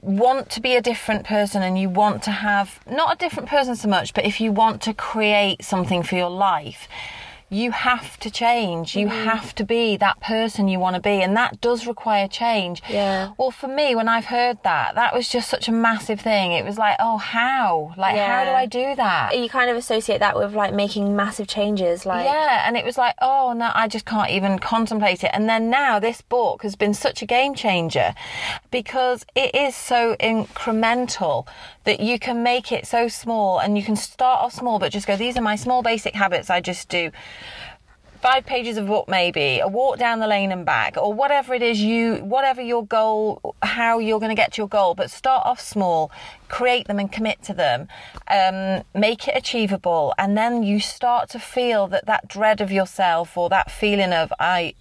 want 0.02 0.50
to 0.50 0.60
be 0.60 0.76
a 0.76 0.82
different 0.82 1.26
person 1.26 1.62
and 1.62 1.78
you 1.78 1.88
want 1.88 2.24
to 2.24 2.32
have 2.32 2.80
not 2.90 3.14
a 3.14 3.18
different 3.18 3.48
person 3.48 3.76
so 3.76 3.88
much 3.88 4.16
but 4.16 4.26
if 4.26 4.42
you 4.42 4.52
want 4.52 4.82
to 4.82 4.96
create 4.96 5.64
something 5.64 6.02
for 6.02 6.16
your 6.16 6.30
life 6.32 6.88
you 7.54 7.72
have 7.72 8.18
to 8.22 8.32
change. 8.32 8.96
You 8.96 9.08
Mm-hmm. 9.08 9.26
have 9.30 9.54
to 9.56 9.66
be 9.66 9.98
that 9.98 10.22
person 10.22 10.70
you 10.70 10.80
want 10.80 10.96
to 10.96 11.02
be, 11.02 11.22
and 11.22 11.36
that 11.36 11.60
does 11.60 11.86
require 11.86 12.28
change. 12.30 12.82
Yeah. 12.90 13.34
Well, 13.38 13.52
for 13.52 13.68
me, 13.68 13.94
when 13.94 14.08
I've 14.08 14.26
heard 14.26 14.58
that, 14.64 14.96
that 14.96 15.14
was 15.14 15.28
just 15.28 15.50
such 15.50 15.68
a 15.68 15.72
massive 15.74 16.22
thing. 16.22 16.54
It 16.54 16.64
was 16.64 16.78
like, 16.78 16.96
oh, 17.00 17.18
how? 17.18 17.94
Like, 17.98 18.16
how 18.16 18.46
do 18.46 18.52
I 18.52 18.66
do 18.68 18.96
that? 18.96 19.38
You 19.38 19.50
kind 19.50 19.70
of 19.70 19.76
associate 19.76 20.20
that 20.20 20.38
with 20.38 20.54
like 20.56 20.74
making 20.74 21.14
massive 21.16 21.48
changes, 21.48 22.06
like 22.06 22.24
yeah, 22.24 22.64
and 22.66 22.78
it 22.78 22.86
was 22.86 22.98
like, 22.98 23.16
oh 23.22 23.54
no, 23.54 23.70
I 23.76 23.90
just 23.90 24.06
can't 24.06 24.32
even 24.32 24.58
contemplate 24.58 25.22
it. 25.26 25.32
And 25.34 25.50
then 25.50 25.70
now 25.70 26.00
this 26.00 26.22
book 26.22 26.64
has 26.64 26.78
been 26.78 26.94
such 26.94 27.22
a 27.22 27.26
game 27.26 27.54
changer 27.54 28.14
because 28.72 29.26
it 29.36 29.54
is 29.54 29.76
so 29.76 30.16
incremental 30.22 31.46
that 31.84 32.00
you 32.00 32.20
can 32.20 32.44
make 32.44 32.72
it 32.72 32.86
so 32.86 33.08
small 33.08 33.60
and 33.60 33.78
you 33.78 33.84
can 33.84 33.96
start 33.96 34.42
off 34.42 34.54
small, 34.54 34.80
but 34.80 34.92
just 34.92 35.08
go, 35.08 35.18
these 35.18 35.36
are 35.36 35.42
my 35.42 35.56
small 35.56 35.82
basic 35.82 36.14
habits 36.14 36.50
I 36.50 36.62
just 36.62 36.88
do. 36.88 37.12
Five 38.22 38.46
pages 38.46 38.78
of 38.78 38.86
book, 38.86 39.08
maybe 39.08 39.60
a 39.60 39.68
walk 39.68 39.98
down 39.98 40.20
the 40.20 40.28
lane 40.28 40.52
and 40.52 40.64
back, 40.64 40.96
or 40.96 41.12
whatever 41.12 41.56
it 41.56 41.64
is 41.64 41.82
you, 41.82 42.18
whatever 42.18 42.62
your 42.62 42.86
goal, 42.86 43.56
how 43.64 43.98
you're 43.98 44.20
going 44.20 44.30
to 44.30 44.36
get 44.36 44.54
to 44.54 44.62
your 44.62 44.68
goal. 44.68 44.94
But 44.94 45.10
start 45.10 45.44
off 45.44 45.60
small, 45.60 46.12
create 46.48 46.88
them 46.88 47.00
and 47.00 47.12
commit 47.12 47.42
to 47.44 47.54
them, 47.56 47.88
um, 48.28 48.84
make 48.94 49.28
it 49.28 49.36
achievable, 49.36 50.14
and 50.20 50.38
then 50.38 50.62
you 50.62 50.80
start 50.80 51.30
to 51.30 51.40
feel 51.40 51.88
that 51.88 52.06
that 52.06 52.28
dread 52.28 52.62
of 52.62 52.72
yourself 52.72 53.36
or 53.36 53.50
that 53.50 53.72
feeling 53.72 54.14
of 54.14 54.32
I, 54.40 54.76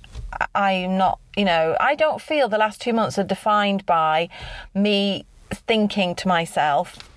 I'm 0.54 0.98
not, 0.98 1.18
you 1.34 1.46
know, 1.46 1.78
I 1.80 1.94
don't 1.94 2.20
feel 2.20 2.46
the 2.46 2.58
last 2.58 2.82
two 2.82 2.92
months 2.92 3.18
are 3.18 3.24
defined 3.24 3.86
by 3.86 4.28
me 4.74 5.24
thinking 5.50 6.14
to 6.16 6.28
myself 6.28 7.09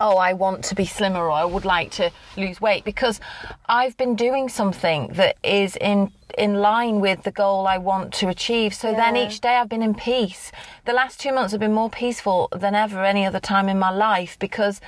oh, 0.00 0.16
I 0.16 0.32
want 0.32 0.64
to 0.64 0.74
be 0.74 0.84
slimmer 0.84 1.20
or 1.20 1.30
I 1.30 1.44
would 1.44 1.64
like 1.64 1.90
to 1.92 2.10
lose 2.36 2.60
weight 2.60 2.84
because 2.84 3.20
I've 3.66 3.96
been 3.96 4.16
doing 4.16 4.48
something 4.48 5.08
that 5.14 5.36
is 5.42 5.76
in 5.76 6.12
in 6.36 6.54
line 6.54 6.98
with 6.98 7.22
the 7.22 7.30
goal 7.30 7.66
I 7.66 7.78
want 7.78 8.12
to 8.14 8.28
achieve. 8.28 8.74
So 8.74 8.92
then 8.92 9.16
each 9.16 9.40
day 9.40 9.56
I've 9.56 9.68
been 9.68 9.82
in 9.82 9.94
peace. 9.94 10.50
The 10.84 10.92
last 10.92 11.20
two 11.20 11.32
months 11.32 11.52
have 11.52 11.60
been 11.60 11.72
more 11.72 11.90
peaceful 11.90 12.48
than 12.50 12.74
ever 12.74 13.04
any 13.04 13.24
other 13.24 13.38
time 13.38 13.68
in 13.68 13.78
my 13.78 13.90
life 13.90 14.36
because 14.40 14.80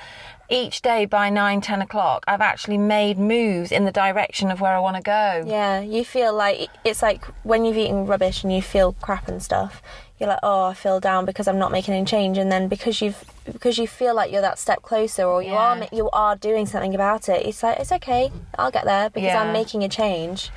each 0.49 0.83
day 0.83 1.07
by 1.07 1.31
nine, 1.31 1.61
ten 1.61 1.83
o'clock, 1.83 2.25
I've 2.29 2.41
actually 2.41 2.79
made 2.79 3.19
moves 3.19 3.73
in 3.73 3.85
the 3.85 3.93
direction 3.93 4.51
of 4.51 4.61
where 4.61 4.73
I 4.73 4.79
want 4.79 4.97
to 4.97 5.03
go. 5.03 5.45
Yeah, 5.47 5.81
you 5.81 6.05
feel 6.05 6.35
like 6.35 6.69
it's 6.85 7.03
like 7.03 7.25
when 7.45 7.65
you've 7.65 7.77
eaten 7.77 8.07
rubbish 8.07 8.45
and 8.45 8.53
you 8.53 8.63
feel 8.63 8.93
crap 9.01 9.29
and 9.29 9.43
stuff. 9.43 9.83
You're 10.19 10.31
like, 10.31 10.39
oh, 10.43 10.65
I 10.65 10.75
feel 10.75 10.99
down 10.99 11.27
because 11.27 11.47
I'm 11.47 11.59
not 11.59 11.71
making 11.73 11.93
any 11.95 12.07
change, 12.07 12.39
and 12.39 12.51
then 12.51 12.69
because 12.69 13.03
you've 13.03 13.23
because 13.45 13.77
you 13.79 13.87
feel 13.87 14.15
like 14.15 14.33
you're 14.33 14.41
that 14.41 14.59
step 14.59 14.83
closer, 14.83 15.25
or 15.25 15.43
you 15.43 15.53
are 15.55 15.77
Yeah. 15.77 15.89
you 15.93 16.11
are 16.11 16.37
doing 16.37 16.67
something 16.67 16.95
about 16.95 17.29
it. 17.29 17.45
It's 17.47 17.63
like 17.63 17.79
it's 17.79 17.93
okay, 17.93 18.33
I'll 18.59 18.71
get 18.71 18.85
there 18.85 19.11
because 19.11 19.29
Yeah. 19.29 19.43
I'm 19.43 19.53
making 19.53 19.85
a 19.85 19.89
change. 19.89 20.51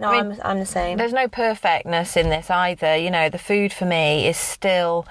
No, 0.00 0.08
I 0.08 0.22
mean, 0.22 0.32
am 0.32 0.40
I'm 0.42 0.58
the 0.58 0.66
same. 0.66 0.98
There's 0.98 1.12
no 1.12 1.28
perfectness 1.28 2.16
in 2.16 2.28
this 2.28 2.50
either. 2.50 2.96
You 2.96 3.10
know, 3.10 3.28
the 3.28 3.38
food 3.38 3.72
for 3.72 3.84
me 3.84 4.26
is 4.26 4.36
still 4.36 5.06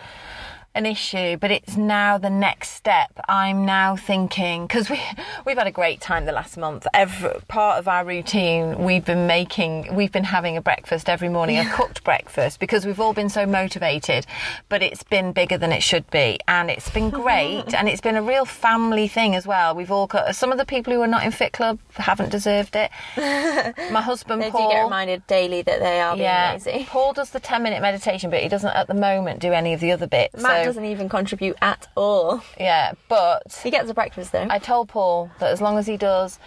an 0.75 0.86
issue, 0.86 1.38
but 1.38 1.51
it's 1.51 1.77
now 1.77 2.17
the 2.17 2.29
next 2.29 2.71
step. 2.71 3.12
I'm 3.29 3.65
now 3.65 3.95
thinking 3.95 4.65
because 4.65 4.89
we 4.89 4.99
we've 5.45 5.57
had 5.57 5.67
a 5.67 5.71
great 5.71 6.01
time 6.01 6.25
the 6.25 6.31
last 6.31 6.57
month. 6.57 6.88
Every 6.93 7.39
part 7.47 7.77
of 7.77 7.88
our 7.88 8.03
routine, 8.03 8.83
we've 8.83 9.05
been 9.05 9.27
making, 9.27 9.93
we've 9.93 10.12
been 10.12 10.23
having 10.23 10.57
a 10.57 10.62
breakfast 10.62 11.09
every 11.09 11.29
morning, 11.29 11.59
a 11.59 11.69
cooked 11.69 12.03
breakfast, 12.03 12.59
because 12.59 12.86
we've 12.86 12.99
all 12.99 13.13
been 13.13 13.29
so 13.29 13.45
motivated. 13.45 14.25
But 14.67 14.81
it's 14.81 15.03
been 15.03 15.31
bigger 15.31 15.57
than 15.57 15.71
it 15.71 15.83
should 15.83 16.09
be, 16.09 16.39
and 16.47 16.71
it's 16.71 16.89
been 16.89 17.09
great, 17.23 17.73
and 17.73 17.88
it's 17.88 18.01
been 18.01 18.15
a 18.15 18.23
real 18.23 18.45
family 18.45 19.07
thing 19.07 19.36
as 19.36 19.45
well. 19.45 19.75
We've 19.75 19.91
all 19.91 20.07
got 20.07 20.36
some 20.36 20.51
of 20.51 20.57
the 20.57 20.65
people 20.65 20.91
who 20.91 21.01
are 21.01 21.07
not 21.07 21.23
in 21.23 21.31
Fit 21.31 21.53
Club 21.53 21.79
haven't 21.93 22.29
deserved 22.29 22.75
it. 22.75 22.89
My 23.15 24.01
husband 24.01 24.41
They 24.41 24.49
Paul 24.49 24.69
do 24.69 24.75
get 24.75 24.83
reminded 24.83 25.27
daily 25.27 25.62
that 25.62 25.79
they 25.79 26.01
are 26.01 26.17
yeah, 26.17 26.53
lazy. 26.53 26.86
Paul 26.89 27.13
does 27.13 27.29
the 27.29 27.39
10 27.39 27.62
minute 27.62 27.81
meditation, 27.81 28.31
but 28.31 28.41
he 28.41 28.49
doesn't 28.49 28.71
at 28.75 28.88
the 28.88 28.93
moment 28.95 29.39
do 29.39 29.53
any 29.53 29.73
of 29.73 29.79
the 29.79 29.91
other 29.91 30.07
bits. 30.07 30.41
Matt 30.41 30.62
so, 30.62 30.62
doesn't 30.63 30.86
even 30.86 31.10
contribute 31.10 31.56
at 31.62 31.88
all. 31.95 32.41
yeah, 32.60 32.93
but 33.10 33.60
He 33.63 33.71
gets 33.71 33.89
a 33.89 33.93
breakfast 33.93 34.32
though. 34.32 34.47
I 34.49 34.60
told 34.60 34.89
Paul 34.89 35.32
that 35.39 35.52
as 35.52 35.62
long 35.62 35.78
as 35.78 35.88
he 35.88 35.97
does, 35.97 36.39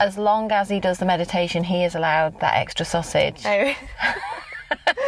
as 0.00 0.18
long 0.18 0.50
as 0.52 0.68
he 0.68 0.80
does 0.80 0.98
the 0.98 1.06
meditation, 1.06 1.64
he 1.64 1.84
is 1.84 1.94
allowed 1.94 2.40
that 2.40 2.56
extra 2.56 2.84
sausage. 2.86 3.42
Oh. 3.44 3.74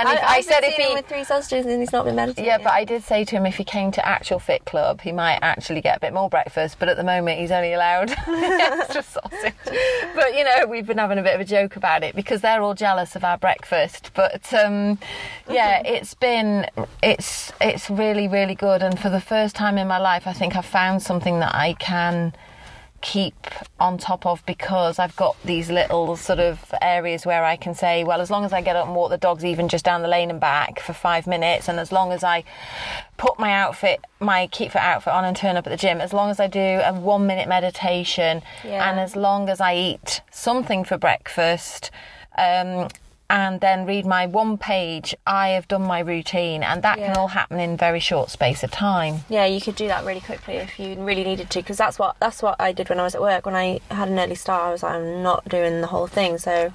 and 0.00 0.18
if, 0.18 0.24
I, 0.24 0.36
I've 0.36 0.44
said 0.44 0.64
if 0.64 0.74
he. 0.74 0.94
with 0.94 1.06
three 1.06 1.24
sausages 1.24 1.66
and 1.66 1.80
he's 1.80 1.92
not 1.92 2.04
been 2.04 2.16
meditating. 2.16 2.44
Yeah, 2.44 2.58
but 2.58 2.72
I 2.72 2.84
did 2.84 3.02
say 3.02 3.24
to 3.24 3.36
him 3.36 3.46
if 3.46 3.56
he 3.56 3.64
came 3.64 3.90
to 3.92 4.06
actual 4.06 4.38
fit 4.38 4.64
club, 4.64 5.00
he 5.00 5.12
might 5.12 5.38
actually 5.42 5.80
get 5.80 5.96
a 5.96 6.00
bit 6.00 6.12
more 6.12 6.28
breakfast. 6.28 6.76
But 6.78 6.88
at 6.88 6.96
the 6.96 7.04
moment, 7.04 7.38
he's 7.38 7.50
only 7.50 7.72
allowed 7.72 8.10
extra 8.26 9.02
sausage. 9.02 9.54
But 10.14 10.34
you 10.34 10.44
know, 10.44 10.66
we've 10.68 10.86
been 10.86 10.98
having 10.98 11.18
a 11.18 11.22
bit 11.22 11.34
of 11.34 11.40
a 11.40 11.44
joke 11.44 11.76
about 11.76 12.02
it 12.02 12.14
because 12.14 12.40
they're 12.40 12.62
all 12.62 12.74
jealous 12.74 13.16
of 13.16 13.24
our 13.24 13.38
breakfast. 13.38 14.10
But 14.14 14.52
um, 14.52 14.98
yeah, 15.48 15.82
it's 15.84 16.14
been 16.14 16.66
it's 17.02 17.52
it's 17.60 17.90
really 17.90 18.28
really 18.28 18.54
good. 18.54 18.82
And 18.82 18.98
for 18.98 19.10
the 19.10 19.20
first 19.20 19.54
time 19.54 19.78
in 19.78 19.88
my 19.88 19.98
life, 19.98 20.26
I 20.26 20.32
think 20.32 20.56
I've 20.56 20.66
found 20.66 21.02
something 21.02 21.40
that 21.40 21.54
I 21.54 21.74
can 21.74 22.32
keep 23.02 23.34
on 23.78 23.96
top 23.98 24.26
of 24.26 24.44
because 24.44 24.98
I've 24.98 25.16
got 25.16 25.34
these 25.44 25.70
little 25.70 26.16
sort 26.16 26.38
of 26.38 26.72
areas 26.82 27.24
where 27.24 27.44
I 27.44 27.56
can 27.56 27.74
say, 27.74 28.04
well, 28.04 28.20
as 28.20 28.30
long 28.30 28.44
as 28.44 28.52
I 28.52 28.60
get 28.60 28.76
up 28.76 28.86
and 28.86 28.94
walk 28.94 29.10
the 29.10 29.16
dogs 29.18 29.44
even 29.44 29.68
just 29.68 29.84
down 29.84 30.02
the 30.02 30.08
lane 30.08 30.30
and 30.30 30.38
back 30.40 30.80
for 30.80 30.92
five 30.92 31.26
minutes, 31.26 31.68
and 31.68 31.80
as 31.80 31.92
long 31.92 32.12
as 32.12 32.22
I 32.22 32.44
put 33.16 33.38
my 33.38 33.52
outfit, 33.52 34.04
my 34.20 34.46
keep 34.48 34.72
fit 34.72 34.82
outfit 34.82 35.12
on 35.12 35.24
and 35.24 35.36
turn 35.36 35.56
up 35.56 35.66
at 35.66 35.70
the 35.70 35.76
gym, 35.76 36.00
as 36.00 36.12
long 36.12 36.30
as 36.30 36.38
I 36.40 36.46
do 36.46 36.60
a 36.60 36.92
one 36.92 37.26
minute 37.26 37.48
meditation, 37.48 38.42
Yeah. 38.64 38.90
and 38.90 39.00
as 39.00 39.16
long 39.16 39.48
as 39.48 39.60
I 39.60 39.74
eat 39.74 40.20
something 40.30 40.84
for 40.84 40.98
breakfast, 40.98 41.90
um, 42.36 42.88
and 43.30 43.60
then 43.60 43.86
read 43.86 44.04
my 44.04 44.26
one 44.26 44.58
page, 44.58 45.14
I 45.24 45.50
have 45.50 45.68
done 45.68 45.82
my 45.82 46.00
routine, 46.00 46.64
and 46.64 46.82
that 46.82 46.98
can 46.98 47.16
all 47.16 47.28
happen 47.28 47.60
in 47.60 47.76
very 47.76 48.00
short 48.00 48.28
space 48.28 48.62
of 48.62 48.72
time. 48.72 49.20
Yeah, 49.30 49.46
you 49.46 49.60
could 49.60 49.76
do 49.76 49.86
that 49.86 50.04
really 50.04 50.20
quickly 50.20 50.56
if 50.56 50.78
you 50.80 50.96
really 50.96 51.22
needed 51.24 51.48
to, 51.50 51.60
because 51.60 51.78
that's 51.78 51.98
what 51.98 52.16
that's 52.18 52.42
what 52.42 52.56
I 52.60 52.72
did 52.72 52.88
when 52.88 52.98
I 52.98 53.04
was 53.04 53.14
at 53.14 53.22
work. 53.22 53.46
When 53.46 53.54
I 53.54 53.80
had 53.90 54.08
an 54.08 54.18
early 54.18 54.34
start, 54.34 54.64
I 54.64 54.72
was 54.72 54.82
like, 54.82 54.94
I'm 54.96 55.22
not 55.22 55.48
doing 55.48 55.80
the 55.80 55.86
whole 55.86 56.08
thing. 56.08 56.38
So 56.38 56.72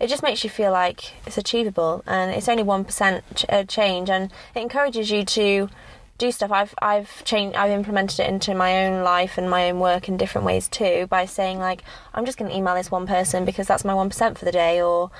it 0.00 0.08
just 0.08 0.22
makes 0.22 0.42
you 0.42 0.48
feel 0.48 0.72
like 0.72 1.12
it's 1.26 1.36
achievable, 1.36 2.02
and 2.06 2.30
it's 2.30 2.48
only 2.48 2.62
one 2.62 2.84
percent 2.84 3.22
ch- 3.36 3.44
uh, 3.50 3.64
change, 3.64 4.08
and 4.08 4.32
it 4.54 4.60
encourages 4.60 5.10
you 5.10 5.24
to 5.26 5.68
do 6.16 6.32
stuff. 6.32 6.50
I've 6.50 6.74
I've 6.80 7.24
changed. 7.24 7.56
I've 7.56 7.70
implemented 7.70 8.20
it 8.20 8.28
into 8.28 8.54
my 8.54 8.86
own 8.86 9.04
life 9.04 9.36
and 9.36 9.50
my 9.50 9.70
own 9.70 9.80
work 9.80 10.08
in 10.08 10.16
different 10.16 10.46
ways 10.46 10.68
too. 10.68 11.06
By 11.08 11.26
saying 11.26 11.58
like, 11.58 11.82
I'm 12.14 12.24
just 12.24 12.38
going 12.38 12.50
to 12.50 12.56
email 12.56 12.74
this 12.74 12.90
one 12.90 13.06
person 13.06 13.44
because 13.44 13.66
that's 13.66 13.84
my 13.84 13.94
one 13.94 14.08
percent 14.08 14.38
for 14.38 14.46
the 14.46 14.52
day, 14.52 14.80
or 14.80 15.10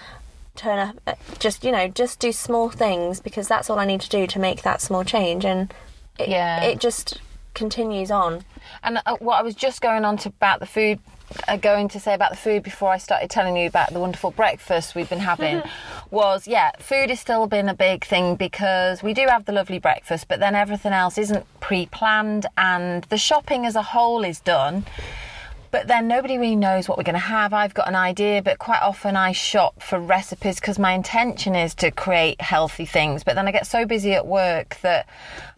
turn 0.57 0.79
up 0.79 0.97
uh, 1.07 1.15
just 1.39 1.65
you 1.65 1.73
know 1.73 1.89
just 1.89 2.19
do 2.21 2.33
small 2.33 2.69
things 2.71 3.21
because 3.21 3.49
that's 3.49 3.71
all 3.71 3.79
I 3.79 3.85
need 3.87 4.01
to 4.03 4.09
do 4.09 4.27
to 4.27 4.39
make 4.39 4.63
that 4.63 4.81
small 4.81 5.05
change 5.05 5.45
and 5.45 5.73
it, 6.19 6.29
Yeah. 6.29 6.63
it 6.63 6.81
just 6.81 7.21
continues 7.55 8.11
on 8.11 8.45
And 8.83 9.01
uh, 9.07 9.17
what 9.21 9.39
I 9.39 9.43
was 9.43 9.55
just 9.55 9.81
going 9.81 10.05
on 10.05 10.17
to 10.19 10.29
about 10.29 10.61
the 10.61 10.67
food, 10.67 11.01
uh, 11.49 11.57
going 11.57 11.89
to 11.89 12.01
say 12.01 12.15
about 12.15 12.31
the 12.31 12.37
food 12.37 12.63
before 12.63 12.91
I 12.91 12.99
started 12.99 13.29
telling 13.31 13.57
you 13.57 13.67
about 13.67 13.93
the 13.93 13.99
wonderful 14.01 14.31
breakfast 14.31 14.95
we've 14.95 15.09
been 15.09 15.19
having, 15.21 15.63
was 16.11 16.47
yeah, 16.47 16.71
food 16.79 17.11
has 17.11 17.21
still 17.21 17.47
been 17.47 17.69
a 17.69 17.75
big 17.75 18.05
thing 18.05 18.37
because 18.37 19.03
we 19.03 19.15
do 19.15 19.27
have 19.29 19.45
the 19.47 19.53
lovely 19.53 19.79
breakfast, 19.79 20.27
but 20.29 20.39
then 20.41 20.55
everything 20.55 20.93
else 20.93 21.19
isn't 21.19 21.45
pre-planned, 21.61 22.47
and 22.57 23.05
the 23.05 23.19
shopping 23.19 23.67
as 23.67 23.75
a 23.77 23.83
whole 23.83 24.25
is 24.25 24.41
done. 24.41 24.85
But 25.71 25.87
then 25.87 26.09
nobody 26.09 26.37
really 26.37 26.57
knows 26.57 26.89
what 26.89 26.99
we're 26.99 27.05
going 27.05 27.15
to 27.15 27.21
have. 27.21 27.53
I've 27.53 27.75
got 27.75 27.89
an 27.89 27.95
idea, 27.95 28.43
but 28.43 28.59
quite 28.59 28.83
often 28.83 29.17
I 29.17 29.33
shop 29.33 29.83
for 29.83 30.01
recipes 30.01 30.59
because 30.59 30.79
my 30.79 30.93
intention 30.93 31.55
is 31.55 31.75
to 31.77 31.91
create 31.91 32.41
healthy 32.41 32.87
things. 32.87 33.23
But 33.23 33.37
then 33.37 33.47
I 33.47 33.53
get 33.53 33.67
so 33.67 33.87
busy 33.87 34.15
at 34.15 34.27
work 34.27 34.79
that 34.83 35.07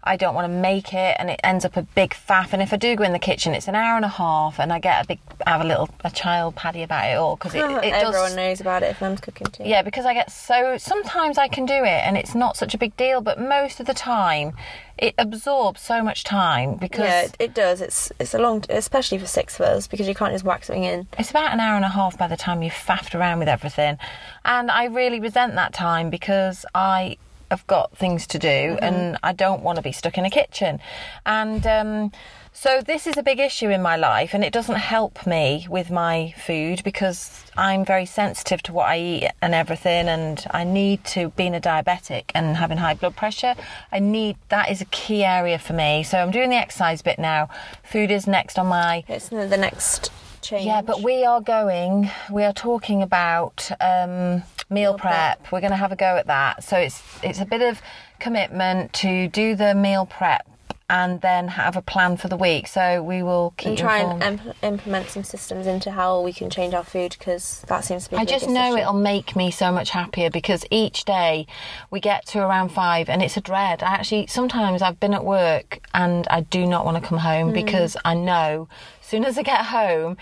I 0.04 0.16
don't 0.16 0.34
want 0.34 0.46
to 0.46 0.56
make 0.56 0.92
it, 0.92 1.16
and 1.18 1.30
it 1.30 1.40
ends 1.44 1.64
up 1.64 1.76
a 1.76 1.82
big 1.82 2.14
faff. 2.14 2.52
And 2.52 2.60
if 2.60 2.72
I 2.72 2.76
do 2.76 2.96
go 2.96 3.04
in 3.04 3.12
the 3.12 3.18
kitchen, 3.18 3.54
it's 3.54 3.68
an 3.68 3.74
hour 3.74 3.96
and 3.96 4.04
a 4.04 4.08
half, 4.08 4.58
and 4.58 4.72
I 4.72 4.78
get 4.78 5.04
a 5.04 5.06
big, 5.06 5.18
I 5.46 5.50
have 5.50 5.60
a 5.60 5.64
little 5.64 5.88
a 6.04 6.10
child 6.10 6.56
paddy 6.56 6.82
about 6.82 7.10
it 7.10 7.14
all 7.16 7.36
because 7.36 7.54
it, 7.54 7.58
it 7.84 7.92
everyone 7.92 8.12
does. 8.12 8.36
knows 8.36 8.60
about 8.60 8.82
it 8.82 8.86
if 8.86 9.00
mum's 9.00 9.20
cooking 9.20 9.46
too 9.48 9.64
Yeah, 9.64 9.82
because 9.82 10.04
I 10.04 10.14
get 10.14 10.30
so 10.30 10.76
sometimes 10.78 11.38
I 11.38 11.48
can 11.48 11.66
do 11.66 11.74
it 11.74 12.02
and 12.04 12.16
it's 12.16 12.34
not 12.34 12.56
such 12.56 12.74
a 12.74 12.78
big 12.78 12.96
deal, 12.96 13.20
but 13.20 13.40
most 13.40 13.80
of 13.80 13.86
the 13.86 13.94
time 13.94 14.54
it 14.98 15.14
absorbs 15.18 15.80
so 15.80 16.02
much 16.02 16.22
time 16.22 16.74
because 16.74 17.04
yeah 17.04 17.22
it, 17.22 17.36
it 17.38 17.54
does 17.54 17.80
it's 17.80 18.12
it's 18.20 18.34
a 18.34 18.38
long 18.38 18.62
especially 18.68 19.18
for 19.18 19.26
six 19.26 19.58
of 19.58 19.62
us 19.62 19.86
because 19.86 20.06
you 20.06 20.14
can't 20.14 20.32
just 20.32 20.44
whack 20.44 20.62
something 20.62 20.84
in 20.84 21.06
It's 21.18 21.30
about 21.30 21.52
an 21.52 21.60
hour 21.60 21.76
and 21.76 21.84
a 21.84 21.88
half 21.88 22.18
by 22.18 22.28
the 22.28 22.36
time 22.36 22.62
you've 22.62 22.74
faffed 22.74 23.18
around 23.18 23.38
with 23.38 23.48
everything. 23.48 23.98
And 24.44 24.70
I 24.70 24.84
really 24.84 25.18
resent 25.18 25.54
that 25.54 25.72
time 25.72 26.10
because 26.10 26.64
I 26.74 27.16
have 27.52 27.66
got 27.66 27.96
things 27.96 28.26
to 28.28 28.38
do 28.38 28.78
and 28.80 29.18
I 29.22 29.32
don't 29.32 29.62
want 29.62 29.76
to 29.76 29.82
be 29.82 29.92
stuck 29.92 30.18
in 30.18 30.24
a 30.24 30.30
kitchen. 30.30 30.80
And 31.24 31.66
um, 31.66 32.12
so 32.52 32.80
this 32.80 33.06
is 33.06 33.16
a 33.16 33.22
big 33.22 33.38
issue 33.38 33.68
in 33.68 33.82
my 33.82 33.96
life 33.96 34.34
and 34.34 34.42
it 34.42 34.52
doesn't 34.52 34.76
help 34.76 35.26
me 35.26 35.66
with 35.70 35.90
my 35.90 36.34
food 36.36 36.82
because 36.82 37.44
I'm 37.56 37.84
very 37.84 38.06
sensitive 38.06 38.62
to 38.64 38.72
what 38.72 38.88
I 38.88 38.98
eat 38.98 39.30
and 39.40 39.54
everything 39.54 40.08
and 40.08 40.44
I 40.50 40.64
need 40.64 41.04
to 41.14 41.30
being 41.30 41.54
a 41.54 41.60
diabetic 41.60 42.24
and 42.34 42.56
having 42.56 42.78
high 42.78 42.94
blood 42.94 43.16
pressure 43.16 43.54
I 43.90 43.98
need 43.98 44.36
that 44.48 44.70
is 44.70 44.80
a 44.80 44.86
key 44.86 45.24
area 45.24 45.58
for 45.58 45.74
me. 45.74 46.02
So 46.02 46.18
I'm 46.18 46.30
doing 46.30 46.50
the 46.50 46.56
exercise 46.56 47.02
bit 47.02 47.18
now. 47.18 47.48
Food 47.82 48.10
is 48.10 48.26
next 48.26 48.58
on 48.58 48.66
my 48.66 49.04
it's 49.08 49.28
the 49.28 49.56
next 49.56 50.10
change 50.42 50.66
yeah, 50.66 50.82
but 50.82 51.02
we 51.02 51.24
are 51.24 51.40
going. 51.40 52.10
We 52.30 52.44
are 52.44 52.52
talking 52.52 53.02
about 53.02 53.70
um, 53.80 54.42
meal 54.68 54.94
prep. 54.98 55.50
We're 55.52 55.60
going 55.60 55.70
to 55.70 55.76
have 55.76 55.92
a 55.92 55.96
go 55.96 56.16
at 56.16 56.26
that. 56.26 56.64
So 56.64 56.76
it's 56.76 57.02
it's 57.22 57.40
a 57.40 57.46
bit 57.46 57.62
of 57.62 57.80
commitment 58.18 58.92
to 58.94 59.28
do 59.28 59.54
the 59.56 59.74
meal 59.74 60.06
prep 60.06 60.46
and 60.90 61.22
then 61.22 61.48
have 61.48 61.74
a 61.74 61.80
plan 61.80 62.18
for 62.18 62.28
the 62.28 62.36
week. 62.36 62.66
So 62.66 63.02
we 63.02 63.22
will 63.22 63.54
keep 63.56 63.68
and 63.70 63.78
try 63.78 64.00
informed. 64.00 64.22
and 64.22 64.40
imp- 64.40 64.56
implement 64.62 65.08
some 65.08 65.24
systems 65.24 65.66
into 65.66 65.90
how 65.90 66.20
we 66.20 66.34
can 66.34 66.50
change 66.50 66.74
our 66.74 66.84
food 66.84 67.16
because 67.18 67.64
that 67.68 67.82
seems 67.84 68.04
to 68.04 68.10
be 68.10 68.16
I 68.16 68.26
just 68.26 68.46
know 68.48 68.72
issue. 68.74 68.82
it'll 68.82 68.92
make 68.92 69.34
me 69.34 69.50
so 69.50 69.72
much 69.72 69.88
happier 69.90 70.28
because 70.28 70.66
each 70.70 71.04
day 71.06 71.46
we 71.90 71.98
get 71.98 72.26
to 72.26 72.40
around 72.40 72.70
five 72.72 73.08
and 73.08 73.22
it's 73.22 73.38
a 73.38 73.40
dread. 73.40 73.82
I 73.82 73.86
actually 73.94 74.26
sometimes 74.26 74.82
I've 74.82 75.00
been 75.00 75.14
at 75.14 75.24
work 75.24 75.80
and 75.94 76.28
I 76.28 76.42
do 76.42 76.66
not 76.66 76.84
want 76.84 77.02
to 77.02 77.08
come 77.08 77.18
home 77.18 77.50
Mm. 77.52 77.54
because 77.54 77.96
I 78.04 78.12
know 78.14 78.68
soon 79.12 79.26
as 79.26 79.36
I 79.36 79.42
get 79.42 79.66
home 79.66 80.16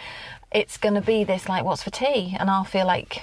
it's 0.50 0.76
going 0.76 0.94
to 0.94 1.00
be 1.00 1.22
this 1.22 1.48
like 1.48 1.62
what's 1.64 1.84
for 1.84 1.90
tea 1.90 2.36
and 2.36 2.50
I'll 2.50 2.64
feel 2.64 2.86
like 2.86 3.22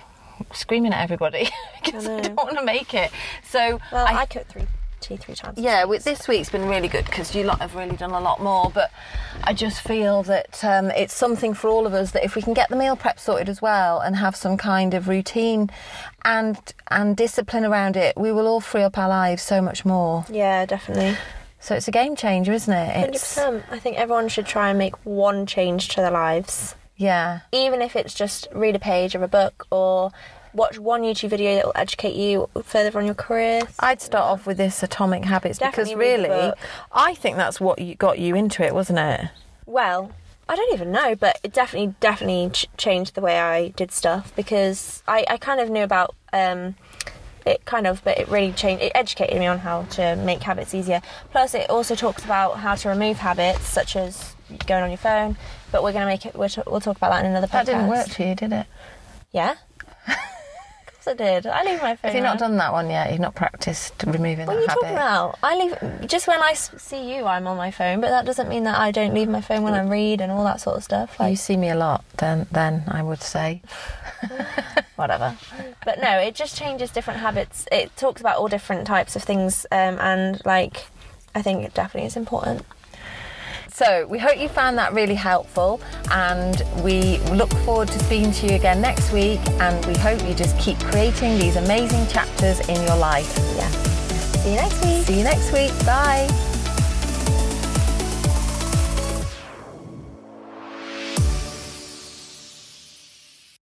screaming 0.53 0.93
at 0.93 1.03
everybody 1.03 1.49
because 1.83 2.07
I, 2.07 2.15
know. 2.15 2.23
don't 2.23 2.35
want 2.37 2.57
to 2.57 2.63
make 2.63 2.93
it. 2.93 3.11
So 3.43 3.81
well 3.91 4.07
I 4.07 4.21
I, 4.21 4.25
cook 4.27 4.47
three 4.47 4.63
tea 5.01 5.17
three 5.17 5.35
times 5.35 5.57
yeah, 5.57 5.83
with 5.83 6.05
this 6.05 6.25
week's 6.25 6.49
been 6.49 6.69
really 6.69 6.87
good 6.87 7.03
because 7.03 7.35
you 7.35 7.43
lot 7.43 7.59
have 7.59 7.75
really 7.75 7.97
done 7.97 8.11
a 8.11 8.21
lot 8.21 8.41
more. 8.41 8.71
But 8.73 8.91
I 9.43 9.53
just 9.53 9.81
feel 9.81 10.23
that 10.23 10.63
um, 10.63 10.89
it's 10.91 11.13
something 11.13 11.53
for 11.53 11.67
all 11.69 11.85
of 11.85 11.93
us 11.93 12.11
that 12.11 12.23
if 12.23 12.37
we 12.37 12.41
can 12.41 12.53
get 12.53 12.69
the 12.69 12.77
meal 12.77 12.95
prep 12.95 13.19
sorted 13.19 13.49
as 13.49 13.61
well 13.61 13.99
and 13.99 14.15
have 14.15 14.37
some 14.37 14.55
kind 14.55 14.93
of 14.93 15.09
routine 15.09 15.69
and 16.23 16.57
and 16.89 17.17
discipline 17.17 17.65
around 17.65 17.97
it, 17.97 18.15
we 18.15 18.31
will 18.31 18.47
all 18.47 18.61
free 18.61 18.83
up 18.83 18.97
our 18.97 19.09
lives 19.09 19.43
so 19.43 19.61
much 19.61 19.83
more. 19.83 20.25
yeah 20.29 20.65
definitely 20.65 21.17
So 21.59 21.75
it's 21.75 21.87
a 21.87 21.91
game 21.91 22.15
changer, 22.15 22.53
isn't 22.53 22.73
it? 22.73 23.11
100%. 23.13 23.63
I 23.71 23.79
think 23.79 23.97
everyone 23.97 24.29
should 24.29 24.45
try 24.45 24.69
and 24.69 24.77
make 24.77 24.95
one 25.05 25.45
change 25.45 25.89
to 25.89 26.01
their 26.01 26.11
lives, 26.11 26.75
yeah. 26.95 27.41
even 27.51 27.81
if 27.81 27.95
it's 27.95 28.13
just 28.13 28.47
read 28.53 28.75
a 28.75 28.79
page 28.79 29.15
of 29.15 29.21
a 29.21 29.27
book 29.27 29.65
or 29.71 30.11
watch 30.53 30.79
one 30.79 31.01
YouTube 31.01 31.29
video 31.29 31.55
that 31.55 31.65
will 31.65 31.73
educate 31.75 32.15
you 32.15 32.49
further 32.63 32.97
on 32.97 33.05
your 33.05 33.15
career. 33.15 33.61
I'd 33.79 34.01
start 34.01 34.23
off 34.23 34.45
with 34.45 34.57
this 34.57 34.81
Atomic 34.83 35.25
Habits 35.25 35.59
Definitely 35.59 35.95
because 35.95 36.29
really. 36.29 36.53
I 36.91 37.13
think 37.13 37.37
that's 37.37 37.59
what 37.59 37.79
you 37.79 37.95
got 37.95 38.19
you 38.19 38.35
into 38.35 38.63
it, 38.63 38.73
wasn't 38.73 38.99
it? 38.99 39.29
Well, 39.65 40.11
I 40.49 40.55
don't 40.55 40.73
even 40.73 40.91
know, 40.91 41.15
but 41.15 41.39
it 41.43 41.53
definitely, 41.53 41.95
definitely 41.99 42.49
ch- 42.51 42.67
changed 42.77 43.15
the 43.15 43.21
way 43.21 43.39
I 43.39 43.69
did 43.69 43.91
stuff 43.91 44.33
because 44.35 45.03
I, 45.07 45.25
I 45.29 45.37
kind 45.37 45.59
of 45.59 45.69
knew 45.69 45.83
about 45.83 46.15
um, 46.31 46.75
it, 47.47 47.65
kind 47.65 47.87
of, 47.87 48.03
but 48.03 48.17
it 48.19 48.27
really 48.27 48.51
changed. 48.53 48.83
It 48.83 48.91
educated 48.93 49.39
me 49.39 49.47
on 49.47 49.59
how 49.59 49.83
to 49.97 50.15
make 50.17 50.43
habits 50.43 50.75
easier. 50.75 51.01
Plus, 51.31 51.53
it 51.55 51.69
also 51.69 51.95
talks 51.95 52.23
about 52.25 52.57
how 52.57 52.75
to 52.75 52.89
remove 52.89 53.17
habits, 53.17 53.65
such 53.67 53.95
as 53.95 54.35
going 54.67 54.83
on 54.83 54.89
your 54.89 54.97
phone. 54.97 55.37
But 55.71 55.83
we're 55.83 55.91
going 55.93 56.01
to 56.03 56.07
make 56.07 56.25
it. 56.25 56.35
We'll, 56.35 56.49
t- 56.49 56.61
we'll 56.67 56.79
talk 56.81 56.97
about 56.97 57.11
that 57.11 57.25
in 57.25 57.31
another 57.31 57.47
podcast. 57.47 57.51
That 57.51 57.65
didn't 57.65 57.87
work 57.87 58.07
for 58.07 58.23
you, 58.23 58.35
did 58.35 58.53
it? 58.53 58.67
Yeah. 59.31 59.55
of 60.07 60.15
course, 60.85 61.07
I 61.07 61.13
did. 61.13 61.45
I 61.45 61.63
leave 61.63 61.81
my 61.81 61.95
phone. 61.97 62.09
Have 62.11 62.15
you 62.15 62.21
not 62.21 62.39
done 62.39 62.55
that 62.57 62.71
one 62.71 62.89
yet? 62.89 63.11
You've 63.11 63.19
not 63.19 63.35
practiced 63.35 63.93
removing 64.05 64.45
What 64.47 64.55
are 64.55 64.61
you 64.61 64.67
habit. 64.67 64.81
talking 64.81 64.95
about? 64.95 65.39
I 65.43 65.57
leave 65.57 66.07
just 66.07 66.27
when 66.27 66.41
I 66.41 66.53
see 66.53 67.13
you, 67.15 67.25
I'm 67.25 67.45
on 67.47 67.57
my 67.57 67.71
phone, 67.71 67.99
but 67.99 68.09
that 68.09 68.25
doesn't 68.25 68.47
mean 68.47 68.63
that 68.63 68.77
I 68.79 68.91
don't 68.91 69.13
leave 69.13 69.27
my 69.27 69.41
phone 69.41 69.63
when 69.63 69.73
I 69.73 69.81
read 69.83 70.21
and 70.21 70.31
all 70.31 70.43
that 70.45 70.61
sort 70.61 70.77
of 70.77 70.83
stuff. 70.83 71.19
Like 71.19 71.31
You 71.31 71.35
see 71.35 71.57
me 71.57 71.69
a 71.69 71.75
lot, 71.75 72.05
then 72.17 72.47
then 72.51 72.83
I 72.87 73.03
would 73.03 73.21
say. 73.21 73.61
whatever. 74.97 75.37
But 75.85 76.01
no, 76.01 76.19
it 76.19 76.35
just 76.35 76.57
changes 76.57 76.91
different 76.91 77.19
habits. 77.19 77.65
It 77.71 77.95
talks 77.95 78.21
about 78.21 78.37
all 78.37 78.47
different 78.47 78.85
types 78.85 79.15
of 79.15 79.23
things, 79.23 79.65
um, 79.71 79.97
and 79.99 80.41
like, 80.45 80.87
I 81.33 81.41
think 81.41 81.63
it 81.63 81.73
definitely 81.73 82.07
is 82.07 82.17
important. 82.17 82.65
So 83.71 84.07
we 84.07 84.17
hope 84.17 84.39
you 84.39 84.49
found 84.49 84.79
that 84.79 84.93
really 84.93 85.13
helpful, 85.13 85.79
and 86.11 86.63
we 86.83 87.19
look 87.31 87.51
forward 87.63 87.89
to 87.89 87.99
speaking 87.99 88.31
to 88.31 88.47
you 88.47 88.55
again 88.55 88.81
next 88.81 89.11
week. 89.11 89.39
And 89.59 89.85
we 89.85 89.95
hope 89.95 90.19
you 90.27 90.33
just 90.33 90.57
keep 90.57 90.79
creating 90.79 91.37
these 91.37 91.57
amazing 91.57 92.07
chapters 92.07 92.59
in 92.67 92.81
your 92.87 92.97
life. 92.97 93.37
Yeah. 93.55 93.69
See 93.69 94.49
you 94.49 94.55
next 94.55 94.83
week. 94.83 95.05
See 95.05 95.17
you 95.19 95.23
next 95.23 95.53
week. 95.53 95.85
Bye. 95.85 96.56